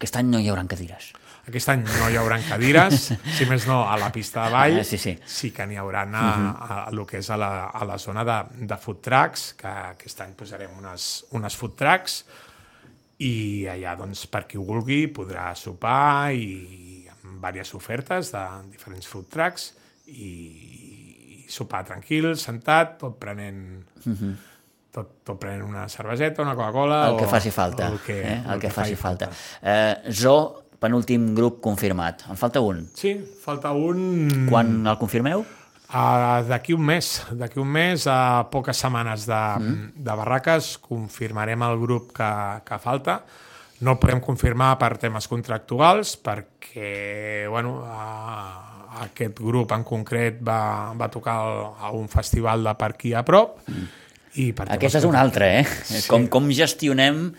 Aquest 0.00 0.16
any 0.16 0.30
no 0.32 0.40
hi 0.40 0.48
haurà 0.50 0.64
cadires. 0.68 1.10
Aquest 1.46 1.70
any 1.72 1.84
no 1.86 2.08
hi 2.10 2.18
haurà 2.20 2.40
cadires, 2.48 3.10
si 3.36 3.46
més 3.48 3.66
no, 3.68 3.82
a 3.88 3.96
la 4.00 4.10
pista 4.12 4.46
de 4.46 4.54
ball 4.56 4.78
Ah, 4.80 4.84
sí, 4.84 4.98
sí. 5.00 5.14
sí 5.24 5.52
que 5.54 5.66
n'hi 5.68 5.78
haurà 5.80 6.04
a, 6.08 6.26
a, 6.26 6.68
a, 6.76 6.78
lo 6.96 7.06
que 7.06 7.20
és 7.22 7.30
a 7.30 7.38
la, 7.40 7.50
a 7.70 7.86
la 7.88 7.98
zona 7.98 8.24
de, 8.26 8.38
de 8.66 8.80
food 8.80 9.02
trucks, 9.06 9.50
que 9.60 9.74
aquest 9.94 10.24
any 10.26 10.36
posarem 10.38 10.76
unes, 10.80 11.10
unes 11.36 11.56
food 11.56 11.76
trucks, 11.78 12.22
i 13.20 13.66
allà, 13.68 13.94
doncs, 14.00 14.24
per 14.32 14.46
qui 14.48 14.58
ho 14.58 14.64
vulgui, 14.64 15.04
podrà 15.12 15.50
sopar 15.58 16.32
i 16.32 17.04
amb 17.12 17.36
diverses 17.36 17.76
ofertes 17.76 18.32
de 18.32 18.44
diferents 18.72 19.08
food 19.08 19.28
trucks 19.32 19.74
i, 20.08 20.32
i 21.50 21.54
sopar 21.54 21.82
tranquil, 21.88 22.32
sentat, 22.38 22.96
tot 23.02 23.18
prenent... 23.18 23.66
Tot, 24.90 25.20
tot 25.22 25.36
prenent 25.38 25.62
una 25.68 25.84
cerveseta, 25.86 26.42
una 26.42 26.56
Coca-Cola... 26.58 27.04
El 27.12 27.18
que 27.20 27.26
o- 27.28 27.30
faci 27.30 27.52
falta. 27.54 27.92
El 27.92 28.00
que, 28.02 28.16
eh? 28.26 28.40
el, 28.42 28.58
que, 28.58 28.72
faci 28.74 28.96
falta. 28.98 29.28
Eh, 29.62 30.10
Zo, 30.10 30.34
penúltim 30.82 31.28
grup 31.36 31.60
confirmat. 31.62 32.24
En 32.30 32.38
falta 32.40 32.62
un. 32.64 32.88
Sí, 32.98 33.14
falta 33.44 33.70
un... 33.70 34.48
Quan 34.50 34.80
el 34.82 34.98
confirmeu? 34.98 35.44
Uh, 35.90 36.40
d'aquí 36.46 36.74
un 36.74 36.82
mes, 36.86 37.06
d'aquí 37.34 37.58
un 37.58 37.70
mes, 37.70 38.06
a 38.06 38.46
poques 38.50 38.78
setmanes 38.78 39.26
de, 39.26 39.38
mm. 39.58 40.02
de 40.06 40.18
barraques, 40.22 40.72
confirmarem 40.82 41.62
el 41.66 41.78
grup 41.82 42.12
que, 42.14 42.30
que 42.66 42.78
falta. 42.82 43.20
No 43.80 43.94
el 43.94 44.02
podem 44.02 44.20
confirmar 44.22 44.74
per 44.78 44.92
temes 45.02 45.26
contractuals, 45.30 46.16
perquè 46.18 47.46
bueno, 47.50 47.78
uh, 47.86 48.69
aquest 49.06 49.38
grup 49.38 49.72
en 49.72 49.84
concret 49.86 50.40
va, 50.46 50.92
va 50.98 51.08
tocar 51.12 51.36
el, 51.46 51.64
a 51.78 51.90
un 51.96 52.08
festival 52.10 52.64
de 52.66 52.74
per 52.78 52.92
aquí 52.94 53.14
a 53.14 53.24
prop. 53.26 53.58
Mm. 53.68 53.88
I 54.40 54.52
per 54.54 54.68
Aquesta 54.70 55.00
és 55.00 55.06
una 55.08 55.20
altra, 55.24 55.48
eh? 55.60 55.64
Sí. 55.66 56.04
Com, 56.10 56.28
com 56.30 56.46
gestionem 56.54 57.32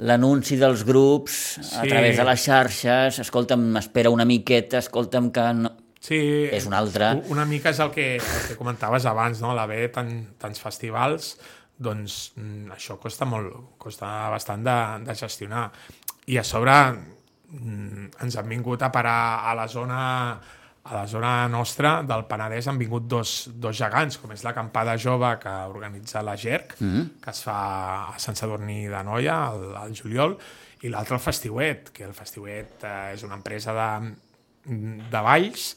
l'anunci 0.00 0.56
dels 0.56 0.84
grups 0.88 1.58
a 1.76 1.82
Sí. 1.82 1.88
través 1.90 2.16
de 2.16 2.24
les 2.24 2.40
xarxes, 2.46 3.18
escolta'm, 3.20 3.76
espera 3.76 4.10
una 4.10 4.24
miqueta, 4.24 4.78
escolta'm 4.78 5.30
que... 5.30 5.46
No... 5.54 5.74
Sí, 6.00 6.16
És 6.48 6.64
una 6.64 6.78
altra. 6.80 7.10
Una 7.28 7.44
mica 7.44 7.68
és 7.74 7.80
el 7.84 7.90
que, 7.92 8.14
el 8.16 8.44
que 8.48 8.56
comentaves 8.56 9.04
abans, 9.04 9.42
no? 9.44 9.52
l'haver 9.52 9.90
tant, 9.92 10.08
tants 10.40 10.62
festivals, 10.62 11.34
doncs 11.76 12.32
mm, 12.40 12.70
això 12.72 12.96
costa 13.00 13.28
molt, 13.28 13.76
costa 13.76 14.08
bastant 14.32 14.64
de, 14.64 14.76
de 15.04 15.14
gestionar. 15.20 15.66
I 16.32 16.38
a 16.40 16.44
sobre 16.44 16.72
mm, 17.52 18.06
ens 18.24 18.36
han 18.40 18.48
vingut 18.48 18.80
a 18.80 18.88
parar 18.92 19.44
a 19.44 19.52
la 19.58 19.68
zona 19.68 20.00
a 20.82 20.94
la 20.94 21.06
zona 21.06 21.48
nostra 21.48 22.00
del 22.02 22.24
Penedès 22.28 22.66
han 22.70 22.78
vingut 22.80 23.04
dos, 23.08 23.50
dos 23.52 23.76
gegants, 23.76 24.16
com 24.20 24.32
és 24.32 24.44
l'acampada 24.46 24.96
jove 24.98 25.34
que 25.42 25.52
organitza 25.68 26.22
la 26.24 26.36
GERC, 26.36 26.74
mm 26.80 26.88
-hmm. 26.88 27.08
que 27.20 27.30
es 27.30 27.42
fa 27.42 28.08
a 28.14 28.18
Sant 28.18 28.36
Sadurní 28.36 28.88
de 28.88 29.04
Noia, 29.04 29.46
al, 29.48 29.76
al 29.76 29.94
juliol, 29.94 30.38
i 30.82 30.88
l'altre 30.88 31.14
el 31.14 31.20
Festiuet, 31.20 31.90
que 31.92 32.04
el 32.04 32.14
Festiuet 32.14 32.84
eh, 32.84 33.12
és 33.14 33.22
una 33.22 33.34
empresa 33.34 33.72
de, 33.72 34.14
de 35.10 35.20
Valls 35.20 35.76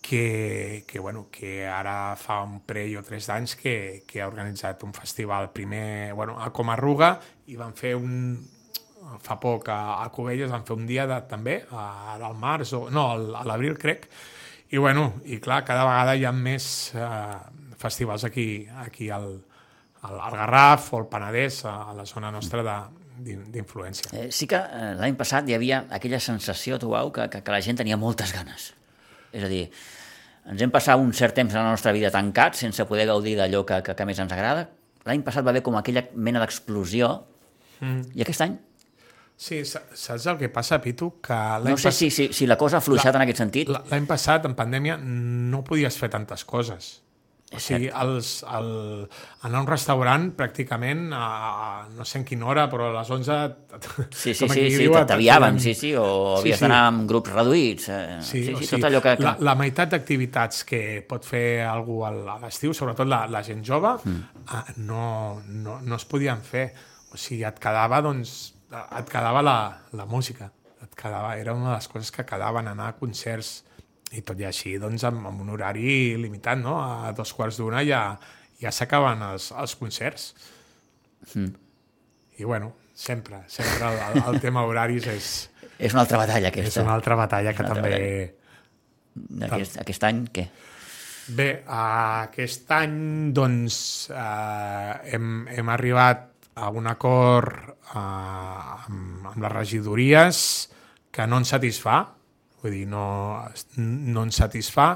que, 0.00 0.84
que, 0.86 0.98
bueno, 0.98 1.26
que 1.30 1.66
ara 1.66 2.16
fa 2.16 2.42
un 2.42 2.60
parell 2.60 2.96
o 2.96 3.02
tres 3.02 3.26
d'anys 3.26 3.56
que, 3.56 4.04
que 4.06 4.22
ha 4.22 4.28
organitzat 4.28 4.82
un 4.82 4.94
festival 4.94 5.50
primer 5.52 6.14
bueno, 6.14 6.38
a 6.40 6.50
Comarruga 6.50 7.20
i 7.46 7.56
van 7.56 7.74
fer 7.74 7.94
un, 7.96 8.38
fa 9.24 9.36
poc 9.40 9.68
a, 9.72 9.78
a 10.02 10.08
Cubelles 10.14 10.50
van 10.52 10.64
fer 10.68 10.76
un 10.76 10.86
dia 10.86 11.06
de, 11.08 11.20
també, 11.30 11.60
a, 11.70 12.16
al 12.18 12.36
març, 12.38 12.72
o, 12.76 12.86
no, 12.90 13.08
al- 13.14 13.34
a 13.40 13.44
l'abril 13.48 13.78
crec, 13.80 14.08
i 14.70 14.76
bueno, 14.78 15.14
i 15.24 15.38
clar, 15.40 15.62
cada 15.64 15.84
vegada 15.88 16.14
hi 16.16 16.26
ha 16.28 16.32
més 16.32 16.92
eh, 16.94 17.36
festivals 17.80 18.24
aquí, 18.28 18.66
aquí 18.84 19.08
al, 19.14 19.30
al, 20.02 20.18
al 20.20 20.36
Garraf 20.42 20.92
o 20.92 21.00
al 21.02 21.06
Penedès, 21.08 21.62
a, 21.64 21.76
a 21.90 21.94
la 21.96 22.04
zona 22.06 22.30
nostra 22.34 22.62
de- 22.66 23.06
d'in- 23.24 23.46
d'influència. 23.54 24.10
Eh, 24.12 24.26
sí 24.30 24.46
que 24.50 24.58
eh, 24.60 24.92
l'any 25.00 25.16
passat 25.18 25.48
hi 25.48 25.56
havia 25.56 25.84
aquella 25.90 26.20
sensació, 26.20 26.76
tu 26.78 26.92
veu, 26.92 27.12
que, 27.14 27.28
que, 27.32 27.40
que 27.42 27.54
la 27.54 27.62
gent 27.64 27.80
tenia 27.80 27.96
moltes 27.96 28.34
ganes. 28.36 28.72
És 29.32 29.42
a 29.44 29.48
dir, 29.50 29.64
ens 30.48 30.62
hem 30.64 30.70
passat 30.72 31.00
un 31.00 31.10
cert 31.16 31.34
temps 31.36 31.52
a 31.56 31.62
la 31.64 31.72
nostra 31.74 31.92
vida 31.92 32.12
tancats 32.12 32.62
sense 32.64 32.84
poder 32.88 33.08
gaudir 33.08 33.34
d'allò 33.40 33.64
que, 33.68 33.82
que, 33.84 33.96
que 33.96 34.06
més 34.08 34.20
ens 34.22 34.32
agrada. 34.32 34.68
L'any 35.08 35.24
passat 35.24 35.44
va 35.44 35.50
haver 35.52 35.64
com 35.64 35.76
aquella 35.80 36.04
mena 36.14 36.40
d'explosió 36.44 37.10
mm. 37.80 38.12
i 38.16 38.24
aquest 38.24 38.44
any 38.44 38.56
Sí, 39.38 39.60
sa- 39.64 39.84
saps 39.94 40.24
el 40.32 40.38
que 40.40 40.48
passa, 40.50 40.80
Pitu? 40.82 41.12
Que 41.22 41.34
no 41.62 41.76
sé 41.78 41.92
si, 41.94 42.10
si, 42.10 42.32
si 42.34 42.46
la 42.50 42.56
cosa 42.58 42.78
ha 42.80 42.82
fluixat 42.82 43.14
en 43.14 43.22
aquest 43.22 43.38
sentit. 43.44 43.68
L'any 43.70 44.06
passat, 44.10 44.48
en 44.50 44.56
pandèmia, 44.58 44.96
no 44.98 45.60
podies 45.64 45.94
fer 46.00 46.08
tantes 46.10 46.42
coses. 46.44 46.96
O 47.54 47.56
sigui, 47.62 47.86
els, 47.88 48.42
el, 48.44 48.66
anar 49.46 49.56
a 49.56 49.62
un 49.62 49.68
restaurant 49.70 50.26
pràcticament 50.36 51.06
a, 51.16 51.20
a 51.22 51.68
no 51.96 52.04
sé 52.04 52.18
en 52.18 52.26
quina 52.28 52.44
hora, 52.50 52.66
però 52.68 52.90
a 52.90 52.98
les 52.98 53.08
11... 53.14 53.38
Sí, 54.10 54.34
sí, 54.34 54.48
sí, 54.52 54.66
sí 54.74 54.88
t'aviaven, 54.92 55.56
sí, 55.62 55.72
sí, 55.72 55.94
o 55.96 56.34
Sí, 56.36 56.42
havies 56.42 56.58
sí. 56.58 56.66
d'anar 56.66 56.82
amb 56.90 57.06
grups 57.08 57.32
reduïts. 57.32 57.88
Eh, 57.94 58.18
Sí, 58.20 58.42
sí, 58.50 58.52
o 58.52 58.60
sí, 58.60 58.68
tot 58.74 58.84
allò 58.90 59.00
que... 59.00 59.14
que... 59.16 59.24
La, 59.24 59.36
la 59.40 59.54
meitat 59.56 59.94
d'activitats 59.94 60.60
que 60.68 60.82
pot 61.08 61.24
fer 61.24 61.62
algú 61.64 62.02
al- 62.10 62.20
a 62.34 62.36
l'estiu, 62.42 62.74
sobretot 62.76 63.08
la, 63.08 63.22
la 63.32 63.40
gent 63.46 63.62
jove, 63.64 63.94
mm. 64.04 64.76
no, 64.90 65.40
no, 65.48 65.78
no 65.80 65.96
es 66.02 66.04
podien 66.10 66.42
fer. 66.44 66.66
O 67.14 67.16
sigui, 67.16 67.46
et 67.48 67.56
quedava, 67.64 68.02
doncs, 68.04 68.36
et 68.72 69.10
quedava 69.10 69.42
la, 69.44 69.58
la 69.96 70.06
música. 70.08 70.50
Et 70.84 70.94
quedava, 70.98 71.34
era 71.40 71.54
una 71.56 71.72
de 71.72 71.76
les 71.76 71.88
coses 71.90 72.12
que 72.14 72.26
quedaven 72.26 72.68
anar 72.70 72.92
a 72.92 72.96
concerts 72.98 73.62
i 74.14 74.22
tot 74.24 74.40
i 74.40 74.46
així, 74.48 74.76
doncs, 74.80 75.04
amb, 75.04 75.26
amb 75.28 75.42
un 75.44 75.50
horari 75.52 76.16
limitat, 76.20 76.60
no? 76.60 76.78
A 76.80 77.12
dos 77.16 77.34
quarts 77.36 77.58
d'una 77.60 77.82
ja, 77.84 78.02
ja 78.60 78.72
s'acaben 78.72 79.24
els, 79.32 79.50
els 79.52 79.74
concerts. 79.80 80.30
Mm. 81.34 81.52
I, 82.38 82.44
bueno, 82.44 82.72
sempre, 82.94 83.42
sempre 83.50 83.90
el, 83.90 83.98
el, 84.06 84.22
el 84.32 84.40
tema 84.40 84.64
horaris 84.64 85.08
és, 85.12 85.30
És 85.78 85.94
una 85.94 86.02
altra 86.02 86.18
batalla, 86.18 86.48
és 86.48 86.54
aquesta. 86.54 86.82
una 86.82 86.96
altra 86.98 87.18
batalla 87.18 87.54
que 87.54 87.66
també... 87.66 88.00
Aquest, 89.46 89.78
aquest 89.82 90.04
any, 90.06 90.24
què? 90.34 90.48
Bé, 91.38 91.48
aquest 91.68 92.70
any 92.72 92.98
doncs 93.36 93.76
eh, 94.10 94.92
hem, 95.12 95.44
hem 95.52 95.70
arribat 95.74 96.37
a 96.58 96.70
un 96.74 96.86
acord 96.90 97.54
eh, 97.94 97.98
amb, 97.98 99.28
amb 99.30 99.38
les 99.44 99.54
regidories 99.54 100.40
que 101.14 101.26
no 101.26 101.40
ens 101.40 101.54
satisfà, 101.54 102.02
vull 102.62 102.74
dir, 102.74 102.86
no, 102.90 103.06
no 103.78 104.26
ens 104.26 104.42
satisfà, 104.42 104.90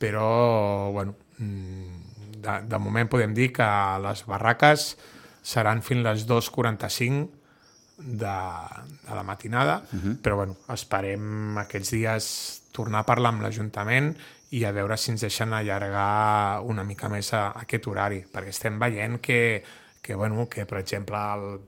però, 0.00 0.90
bueno, 0.92 1.14
mm, 1.38 2.02
de, 2.44 2.58
de 2.68 2.80
moment 2.80 3.10
podem 3.10 3.34
dir 3.36 3.50
que 3.56 3.68
les 4.04 4.24
barraques 4.28 4.94
seran 5.44 5.82
fins 5.84 6.04
les 6.04 6.26
2.45 6.28 7.28
de, 7.98 8.36
de 9.06 9.14
la 9.14 9.22
matinada, 9.22 9.82
uh 9.92 9.98
-huh. 10.00 10.20
però 10.20 10.36
bueno, 10.36 10.56
esperem 10.68 11.58
aquests 11.58 11.90
dies 11.90 12.62
tornar 12.72 13.00
a 13.00 13.06
parlar 13.06 13.32
amb 13.32 13.42
l'Ajuntament 13.42 14.16
i 14.50 14.64
a 14.64 14.72
veure 14.72 14.96
si 14.96 15.10
ens 15.10 15.20
deixen 15.20 15.52
allargar 15.52 16.60
una 16.62 16.84
mica 16.84 17.08
més 17.08 17.32
a, 17.32 17.48
a 17.48 17.62
aquest 17.62 17.86
horari, 17.86 18.24
perquè 18.32 18.48
estem 18.48 18.78
veient 18.78 19.20
que, 19.20 19.62
que, 20.04 20.14
bueno, 20.14 20.48
que 20.52 20.66
per 20.68 20.82
exemple, 20.82 21.16
el, 21.16 21.60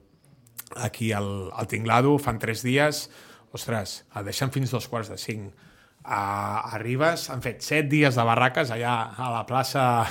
aquí 0.75 1.11
al, 1.11 1.49
al 1.57 1.67
Tinglado 1.67 2.17
fan 2.21 2.37
tres 2.37 2.61
dies, 2.61 3.07
ostres, 3.51 4.03
el 4.13 4.27
deixen 4.29 4.53
fins 4.53 4.71
dos 4.71 4.85
quarts 4.87 5.09
de 5.09 5.17
cinc. 5.17 5.65
A, 6.07 6.61
a 6.69 6.77
Ribes 6.79 7.25
han 7.33 7.41
fet 7.43 7.65
set 7.65 7.89
dies 7.91 8.15
de 8.15 8.23
barraques 8.23 8.69
allà 8.71 8.93
a 9.17 9.31
la 9.33 9.41
plaça 9.49 10.05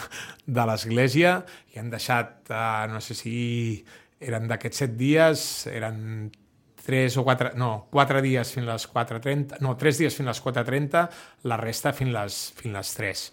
de 0.59 0.67
l'església 0.69 1.39
i 1.73 1.79
han 1.81 1.89
deixat, 1.95 2.51
eh, 2.51 2.89
no 2.91 3.01
sé 3.01 3.17
si 3.17 3.37
eren 4.21 4.51
d'aquests 4.51 4.83
set 4.83 4.99
dies, 4.99 5.47
eren 5.71 6.29
tres 6.83 7.17
o 7.17 7.25
quatre, 7.25 7.55
no, 7.57 7.87
quatre 7.95 8.21
dies 8.27 8.53
fins 8.53 8.69
les 8.69 8.87
4.30, 8.91 9.63
no, 9.65 9.79
tres 9.79 10.03
dies 10.03 10.19
fins 10.19 10.35
les 10.35 10.43
4.30, 10.43 11.07
la 11.49 11.59
resta 11.63 11.95
fins 11.97 12.13
les, 12.15 12.41
fins 12.59 12.77
les 12.77 12.93
3. 12.99 13.25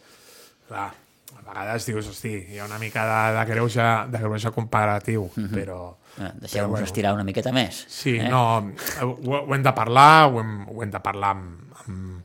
Clar, 0.70 0.92
a 1.38 1.42
vegades 1.42 1.86
dius, 1.86 2.08
hosti, 2.08 2.34
hi 2.54 2.60
ha 2.60 2.66
una 2.66 2.80
mica 2.80 3.04
de, 3.10 3.38
de 3.38 3.46
greuge, 3.52 3.88
de 4.12 4.22
greuge 4.22 4.52
comparatiu, 4.52 5.30
mm 5.36 5.44
-hmm. 5.44 5.54
però... 5.54 5.96
Eh, 6.20 6.32
Deixeu-nos 6.42 6.70
bueno. 6.70 6.86
estirar 6.86 7.14
una 7.14 7.24
miqueta 7.24 7.52
més. 7.52 7.86
Sí, 7.90 8.18
eh? 8.18 8.30
no, 8.30 8.74
ho, 9.02 9.46
ho 9.50 9.56
hem 9.56 9.64
de 9.64 9.74
parlar, 9.74 10.30
ho 10.30 10.40
hem, 10.40 10.68
ho 10.70 10.84
hem 10.84 10.92
de 10.92 11.00
parlar 11.00 11.32
amb, 11.32 11.74
amb, 11.88 12.24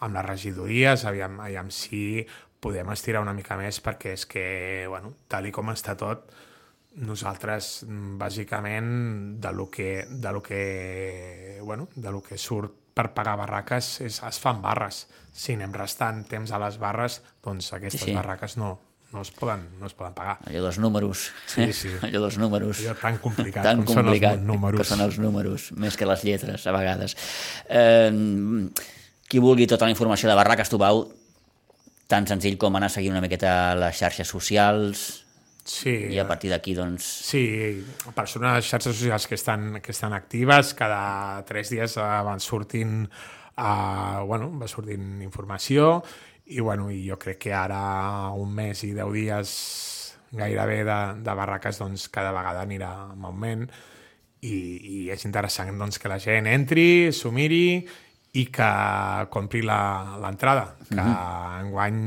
amb 0.00 0.14
les 0.14 0.26
regidories, 0.26 1.04
aviam, 1.04 1.40
aviam 1.40 1.70
si 1.70 2.26
podem 2.60 2.90
estirar 2.90 3.22
una 3.22 3.32
mica 3.32 3.56
més, 3.56 3.80
perquè 3.80 4.12
és 4.12 4.26
que, 4.26 4.86
bueno, 4.88 5.14
tal 5.28 5.46
i 5.46 5.52
com 5.54 5.70
està 5.70 5.94
tot, 5.96 6.32
nosaltres, 6.98 7.84
mm, 7.86 8.18
bàsicament, 8.18 9.40
de 9.40 9.52
lo 9.52 9.70
que, 9.70 10.06
de 10.08 10.32
lo 10.32 10.42
que, 10.42 11.60
bueno, 11.62 11.88
de 11.94 12.10
lo 12.10 12.22
que 12.22 12.38
surt 12.38 12.87
per 12.98 13.12
pagar 13.14 13.36
barraques 13.38 13.92
és, 14.06 14.18
es 14.26 14.42
fan 14.42 14.58
barres. 14.64 15.04
Si 15.38 15.54
anem 15.54 15.72
restant 15.76 16.24
temps 16.26 16.50
a 16.50 16.58
les 16.64 16.76
barres, 16.82 17.20
doncs 17.44 17.70
aquestes 17.76 18.02
Sí, 18.08 18.14
barraques 18.16 18.56
no, 18.58 18.72
no, 19.12 19.22
es 19.22 19.30
poden, 19.32 19.62
no 19.78 19.86
es 19.86 19.94
poden 19.94 20.16
pagar. 20.16 20.38
Allò 20.50 20.64
dels 20.66 20.80
números. 20.82 21.28
Sí, 21.46 21.68
sí. 21.72 21.92
Allò 22.08 22.24
dels 22.26 22.38
números. 22.42 22.82
Allò 22.82 22.96
tan 22.98 23.20
complicat 23.22 23.62
tan 23.70 23.84
com 23.84 23.94
són 23.94 24.02
els 24.02 24.10
complicat 24.10 24.42
números. 24.48 24.82
que 24.82 24.88
són 24.90 25.04
els 25.06 25.20
números, 25.22 25.68
més 25.78 25.96
que 25.96 26.08
les 26.10 26.26
lletres, 26.26 26.66
a 26.66 26.74
vegades. 26.74 27.14
Eh, 27.70 28.10
qui 29.28 29.38
vulgui 29.44 29.68
tota 29.70 29.86
la 29.86 29.94
informació 29.94 30.28
de 30.30 30.36
Barraques 30.40 30.70
Tubau, 30.72 31.04
tan 32.08 32.26
senzill 32.26 32.56
com 32.58 32.74
anar 32.78 32.88
a 32.88 32.94
seguir 32.96 33.10
una 33.12 33.20
miqueta 33.20 33.74
les 33.76 33.98
xarxes 34.00 34.30
socials, 34.32 35.06
Sí, 35.68 35.92
i 36.14 36.18
a 36.18 36.24
partir 36.26 36.48
d'aquí, 36.48 36.72
doncs... 36.72 37.04
Sí, 37.28 37.42
persones, 38.16 38.64
xarxes 38.64 38.96
socials 38.96 39.26
que 39.28 39.36
estan, 39.36 39.82
que 39.84 39.92
estan 39.92 40.14
actives, 40.16 40.72
cada 40.74 41.44
tres 41.44 41.68
dies 41.74 41.98
eh, 42.00 42.06
van 42.24 42.40
sortint, 42.40 43.02
uh, 43.60 44.24
bueno, 44.24 44.48
va 44.56 44.68
sortint 44.70 45.20
informació 45.20 45.98
i, 46.46 46.62
bueno, 46.64 46.88
i 46.90 47.02
jo 47.04 47.18
crec 47.20 47.42
que 47.44 47.52
ara 47.52 48.32
un 48.32 48.54
mes 48.56 48.80
i 48.88 48.94
deu 48.96 49.12
dies 49.12 49.52
gairebé 50.32 50.82
de, 50.88 50.98
de 51.24 51.34
barraques 51.36 51.80
doncs, 51.80 52.08
cada 52.12 52.32
vegada 52.32 52.64
anirà 52.64 52.92
en 53.12 53.28
augment 53.28 53.66
i, 54.40 54.54
i 54.54 54.98
és 55.12 55.24
interessant 55.28 55.76
doncs, 55.76 56.00
que 56.00 56.08
la 56.08 56.20
gent 56.22 56.48
entri, 56.48 57.10
s'ho 57.12 57.32
miri 57.34 57.82
i 58.38 58.46
que 58.52 58.70
compri 59.32 59.60
la- 59.64 60.16
l'entrada, 60.22 60.76
que 60.88 60.94
mm 60.94 61.04
-hmm. 61.04 61.60
enguany 61.60 62.00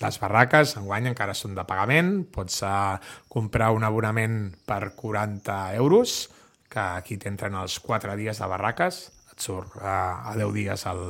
les 0.00 0.18
barraques 0.20 0.76
enguany 0.80 1.06
encara 1.10 1.34
són 1.36 1.54
de 1.54 1.64
pagament, 1.68 2.24
pots 2.32 2.62
uh, 2.64 2.96
comprar 3.28 3.70
un 3.76 3.84
abonament 3.84 4.54
per 4.66 4.94
40 4.96 5.74
euros, 5.76 6.30
que 6.70 6.80
aquí 6.80 7.16
t'entren 7.18 7.54
els 7.58 7.80
4 7.80 8.16
dies 8.16 8.38
de 8.40 8.46
barraques, 8.48 9.02
et 9.32 9.40
surt 9.42 9.76
uh, 9.76 10.30
a 10.30 10.34
10 10.36 10.52
dies 10.54 10.86
al, 10.86 11.04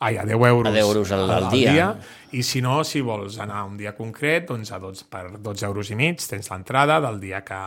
Ai, 0.00 0.14
a 0.16 0.22
10 0.22 0.30
euros, 0.46 0.66
A 0.68 0.70
10 0.70 0.84
euros 0.86 1.10
al- 1.10 1.30
al 1.30 1.48
dia. 1.50 1.86
I 2.30 2.42
si 2.46 2.60
no, 2.62 2.84
si 2.86 3.00
vols 3.02 3.34
anar 3.42 3.64
un 3.66 3.76
dia 3.76 3.96
concret, 3.96 4.44
doncs 4.46 4.70
a 4.70 4.78
12, 4.78 5.08
per 5.10 5.40
12 5.42 5.64
euros 5.66 5.90
i 5.90 5.96
mig 5.98 6.20
tens 6.22 6.52
l'entrada 6.52 7.00
del 7.02 7.18
dia 7.18 7.40
que, 7.42 7.58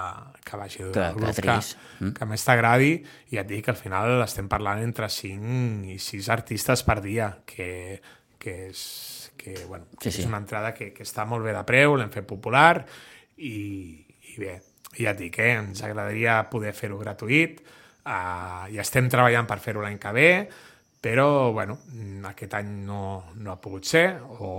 que 0.48 0.56
vagi 0.62 0.80
el 0.86 0.94
Que- 0.94 1.10
que 1.10 1.18
grup 1.18 1.36
que, 1.36 1.42
que, 1.42 2.14
que 2.16 2.26
més 2.30 2.46
t'agradi. 2.48 2.94
I 3.36 3.42
et 3.42 3.50
dic 3.50 3.66
que 3.66 3.72
al 3.76 3.82
final 3.82 4.22
estem 4.24 4.48
parlant 4.48 4.80
entre 4.80 5.10
5 5.12 5.92
i 5.92 5.98
6 6.00 6.30
artistes 6.32 6.86
per 6.88 7.02
dia, 7.04 7.34
que, 7.46 8.00
que 8.40 8.56
és 8.70 9.21
que, 9.42 9.56
bueno, 9.66 9.90
Sí, 10.00 10.12
sí, 10.12 10.22
és 10.22 10.30
una 10.30 10.40
entrada 10.42 10.74
que, 10.78 10.92
que 10.96 11.06
està 11.08 11.26
molt 11.28 11.46
bé 11.46 11.56
de 11.56 11.64
preu, 11.68 11.98
l'hem 12.00 12.12
fet 12.14 12.28
popular 12.30 12.84
i, 13.38 13.56
i 14.32 14.40
bé, 14.40 14.58
ja 14.98 15.14
et 15.14 15.20
dic, 15.20 15.40
eh, 15.42 15.56
ens 15.60 15.84
agradaria 15.88 16.42
poder 16.52 16.74
fer-ho 16.78 17.00
gratuït 17.02 17.62
uh, 18.06 18.68
i 18.72 18.80
estem 18.82 19.10
treballant 19.12 19.48
per 19.50 19.60
fer-ho 19.64 19.84
l'any 19.84 19.98
que 20.02 20.14
ve, 20.16 20.32
però 21.02 21.52
bueno, 21.56 21.80
aquest 22.30 22.54
any 22.60 22.74
no, 22.86 23.02
no 23.42 23.54
ha 23.54 23.60
pogut 23.62 23.88
ser 23.90 24.06
o, 24.22 24.52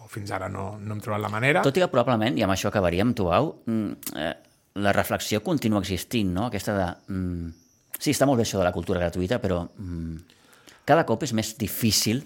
o 0.00 0.08
fins 0.10 0.32
ara 0.32 0.48
no, 0.48 0.72
no 0.80 0.96
hem 0.96 1.02
trobat 1.04 1.22
la 1.22 1.32
manera. 1.32 1.64
Tot 1.66 1.76
i 1.76 1.84
que 1.84 1.90
probablement, 1.92 2.38
i 2.38 2.46
amb 2.46 2.56
això 2.56 2.70
acabaríem, 2.70 3.12
Tubau, 3.16 3.52
mm, 3.68 4.16
eh, 4.16 4.34
la 4.80 4.94
reflexió 4.96 5.42
continua 5.44 5.82
existint, 5.82 6.32
no? 6.32 6.48
Aquesta 6.48 6.76
de... 6.78 6.88
Mm, 7.12 7.50
sí, 7.98 8.14
està 8.14 8.28
molt 8.28 8.40
bé 8.40 8.46
això 8.46 8.60
de 8.60 8.66
la 8.66 8.74
cultura 8.74 9.02
gratuïta, 9.02 9.40
però 9.42 9.64
mm, 9.68 10.38
cada 10.88 11.04
cop 11.06 11.26
és 11.26 11.34
més 11.36 11.52
difícil 11.60 12.22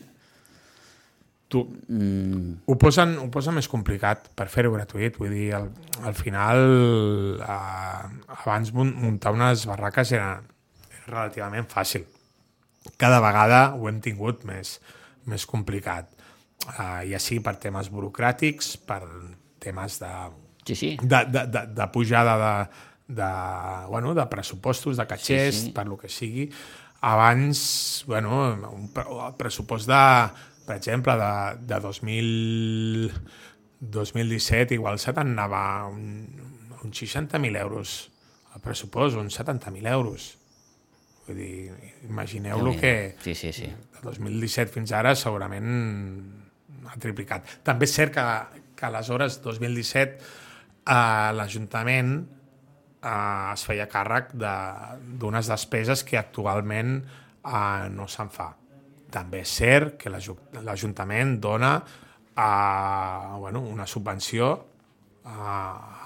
Tu, 1.55 1.61
mm, 1.87 2.64
ho, 2.67 2.75
posen, 2.81 3.12
ho 3.23 3.29
posen 3.31 3.55
més 3.55 3.69
complicat 3.71 4.25
per 4.35 4.49
fer-ho 4.51 4.73
gratuït. 4.75 5.14
Vull 5.21 5.31
dir, 5.31 5.53
al, 5.55 5.69
al 6.03 6.17
final, 6.19 6.59
eh, 7.38 8.33
abans 8.40 8.73
mun- 8.75 8.95
muntar 9.05 9.31
unes 9.37 9.62
barraques 9.71 10.11
era, 10.17 10.33
era 10.90 11.07
relativament 11.12 11.69
fàcil. 11.71 12.09
Cada 13.01 13.21
vegada 13.23 13.61
ho 13.79 13.87
hem 13.88 14.01
tingut 14.03 14.43
més, 14.49 14.81
més 15.31 15.47
complicat. 15.47 16.11
Eh, 16.64 17.05
ja 17.12 17.21
sigui 17.23 17.38
per 17.45 17.55
temes 17.62 17.90
burocràtics, 17.93 18.75
per 18.88 19.03
temes 19.62 20.01
de, 20.03 20.11
sí, 20.67 20.75
sí, 20.77 20.90
de, 21.03 21.21
de, 21.33 21.47
de, 21.55 21.62
de 21.77 21.87
pujada 21.95 22.35
de, 22.43 22.53
de, 23.21 23.31
bueno, 23.93 24.14
de 24.17 24.27
pressupostos, 24.33 24.97
de 24.99 25.07
catxers, 25.07 25.55
Sí, 25.55 25.67
sí, 25.69 25.73
per 25.77 25.87
lo 25.87 25.97
que 26.01 26.09
sigui. 26.11 26.49
Abans, 27.05 28.03
bueno, 28.07 28.55
un, 28.73 28.90
el 28.97 29.35
pressupost 29.37 29.87
de, 29.88 30.03
per 30.66 30.77
exemple, 30.77 31.12
de, 31.20 31.31
de 31.74 31.81
2000, 31.81 33.12
2017, 33.81 34.74
igual 34.74 34.98
se 34.98 35.12
t'anava 35.12 35.87
un, 35.88 36.29
uns 36.85 37.03
60.000 37.03 37.59
euros 37.61 38.11
el 38.55 38.61
pressupost, 38.62 39.16
uns 39.18 39.35
70.000 39.40 39.88
euros. 39.90 40.38
Vull 41.27 41.37
dir, 41.40 41.72
imagineu 42.07 42.61
el 42.61 42.79
que 42.81 43.16
Sí, 43.24 43.35
sí, 43.35 43.53
sí. 43.53 43.66
de 43.66 44.00
2017 44.05 44.70
fins 44.72 44.92
ara 44.92 45.14
segurament 45.16 45.66
ha 46.90 46.98
triplicat. 47.00 47.48
També 47.64 47.88
és 47.88 47.94
cert 47.96 48.12
que, 48.14 48.24
que 48.77 48.87
aleshores, 48.87 49.40
2017, 49.42 50.18
eh, 50.20 51.31
l'Ajuntament 51.35 52.12
eh, 53.03 53.53
es 53.55 53.64
feia 53.64 53.88
càrrec 53.88 54.35
de- 54.37 55.16
d'unes 55.18 55.48
despeses 55.48 56.05
que 56.05 56.20
actualment 56.20 56.98
eh, 57.00 57.88
no 57.90 58.07
se'n 58.09 58.29
fa. 58.31 58.50
També 59.14 59.44
és 59.44 59.57
cert 59.61 59.96
que 60.00 60.11
l'Aju- 60.11 60.62
l'Ajuntament 60.66 61.37
dona 61.40 61.77
eh, 61.79 63.38
bueno, 63.38 63.61
una 63.61 63.87
subvenció 63.87 64.48
a, 65.24 65.59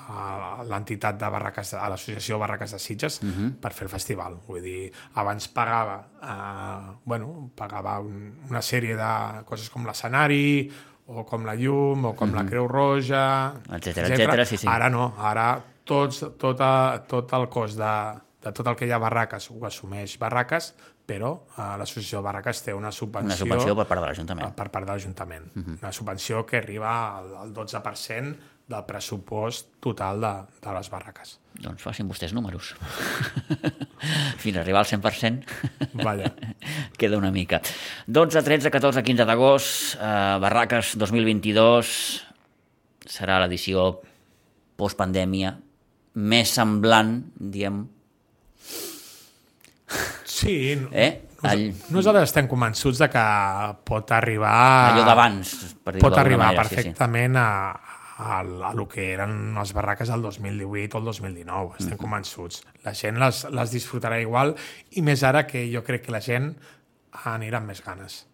a 0.08 0.64
l'entitat 0.68 1.16
de 1.18 1.30
Barraques, 1.32 1.72
a 1.74 1.88
l'associació 1.90 2.38
Barraques 2.38 2.72
de 2.72 2.78
Sitges 2.78 3.20
uh 3.22 3.26
-huh. 3.26 3.48
per 3.60 3.72
fer 3.72 3.86
el 3.86 3.90
festival. 3.90 4.36
Vull 4.46 4.62
dir, 4.62 4.92
abans 5.14 5.48
pagava, 5.48 6.04
eh, 6.22 6.96
bueno, 7.04 7.50
pagava 7.54 7.98
un, 8.00 8.38
una 8.50 8.62
sèrie 8.62 8.94
de 8.96 9.44
coses 9.44 9.70
com 9.70 9.86
l'escenari, 9.86 10.70
o 11.06 11.24
com 11.24 11.44
la 11.44 11.54
llum, 11.54 12.04
o 12.04 12.14
com 12.14 12.28
uh 12.28 12.34
-huh. 12.34 12.42
la 12.42 12.46
Creu 12.46 12.68
Roja, 12.68 13.54
Etcètera, 13.70 14.08
etcètera, 14.08 14.44
sí, 14.44 14.56
sí. 14.56 14.66
Ara 14.68 14.90
no, 14.90 15.14
ara 15.18 15.62
tots, 15.84 16.24
tot, 16.38 16.60
a, 16.60 17.02
tot 17.08 17.32
el 17.32 17.48
cost 17.48 17.78
de, 17.78 18.20
de 18.44 18.53
tot 18.55 18.66
el 18.70 18.77
que 18.79 18.87
hi 18.87 18.92
ha 18.94 18.98
barraques 19.03 19.51
ho 19.51 19.59
assumeix 19.66 20.18
barraques, 20.18 20.74
però 21.09 21.33
eh, 21.57 21.62
l'associació 21.81 22.20
de 22.20 22.24
barraques 22.29 22.62
té 22.62 22.74
una 22.74 22.92
subvenció, 22.92 23.33
Una 23.33 23.37
subvenció 23.37 23.74
per 23.77 23.87
part 23.88 24.01
de 24.03 24.07
l'Ajuntament. 24.07 24.46
eh, 24.48 24.55
per 24.55 24.68
part 24.70 24.87
de 24.87 24.92
l'Ajuntament. 24.92 25.51
Uh 25.57 25.62
-huh. 25.62 25.79
Una 25.83 25.92
subvenció 25.92 26.44
que 26.46 26.59
arriba 26.59 27.18
al, 27.18 27.37
al 27.37 27.53
12% 27.55 28.37
del 28.68 28.85
pressupost 28.85 29.68
total 29.81 30.20
de, 30.20 30.33
de 30.61 30.74
les 30.74 30.90
barraques. 30.90 31.38
Doncs 31.55 31.83
facin 31.83 32.07
vostès 32.07 32.33
números. 32.35 32.77
Fins 34.42 34.57
a 34.57 34.61
arribar 34.61 34.81
al 34.81 34.87
100%. 34.87 35.44
Vaja. 35.94 36.35
Queda 36.98 37.16
una 37.16 37.31
mica. 37.31 37.61
12, 38.07 38.42
13, 38.42 38.70
14, 38.70 39.03
15 39.03 39.24
d'agost, 39.24 39.96
eh, 39.96 40.38
Barraques 40.40 40.96
2022, 40.96 42.24
serà 43.07 43.40
l'edició 43.40 44.01
postpandèmia 44.77 45.57
més 46.14 46.51
semblant, 46.51 47.22
diem, 47.35 47.87
Sí, 50.38 50.55
no, 50.81 50.88
eh? 50.92 51.11
All, 51.46 51.68
nosaltres 51.94 52.29
estem 52.33 52.48
convençuts 52.51 52.98
de 52.98 53.07
que 53.12 53.24
pot 53.87 54.11
arribar... 54.16 54.55
allò 54.92 55.05
d'abans, 55.07 55.53
per 55.85 55.94
dir-ho 55.94 56.03
pot 56.09 56.16
arribar 56.18 56.48
manera. 56.48 56.64
Sí, 56.66 56.70
sí. 56.70 56.81
perfectament 56.81 57.38
a, 57.38 57.48
a, 58.18 58.40
a 58.42 58.72
lo 58.74 58.88
que 58.90 59.12
eren 59.14 59.55
les 59.55 59.72
barraques 59.77 60.11
del 60.11 60.24
2018 60.27 60.98
o 60.98 61.01
el 61.01 61.07
2019, 61.12 61.77
estem 61.79 61.92
Mm-hmm. 61.92 62.03
convençuts. 62.03 62.64
La 62.87 62.94
gent 62.98 63.20
les, 63.22 63.44
les 63.55 63.74
disfrutarà 63.77 64.18
igual 64.22 64.57
i 64.98 65.05
més 65.07 65.22
ara 65.22 65.44
que 65.46 65.62
jo 65.70 65.85
crec 65.87 66.09
que 66.09 66.14
la 66.14 66.22
gent 66.24 66.51
anirà 67.24 67.62
amb 67.62 67.70
més 67.70 67.83
ganes. 67.87 68.24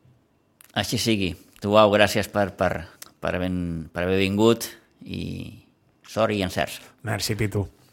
Així 0.74 0.98
sigui. 0.98 1.34
Tu, 1.60 1.76
Au, 1.78 1.92
gràcies 1.92 2.28
per, 2.32 2.50
per, 2.58 2.72
per, 3.20 3.34
haver, 3.36 3.52
per 3.92 4.02
haver 4.04 4.18
vingut 4.20 4.66
i 5.04 5.20
sort 6.08 6.32
i 6.34 6.42
encerts. 6.44 6.80
Merci, 7.04 7.36
Pitu. 7.36 7.66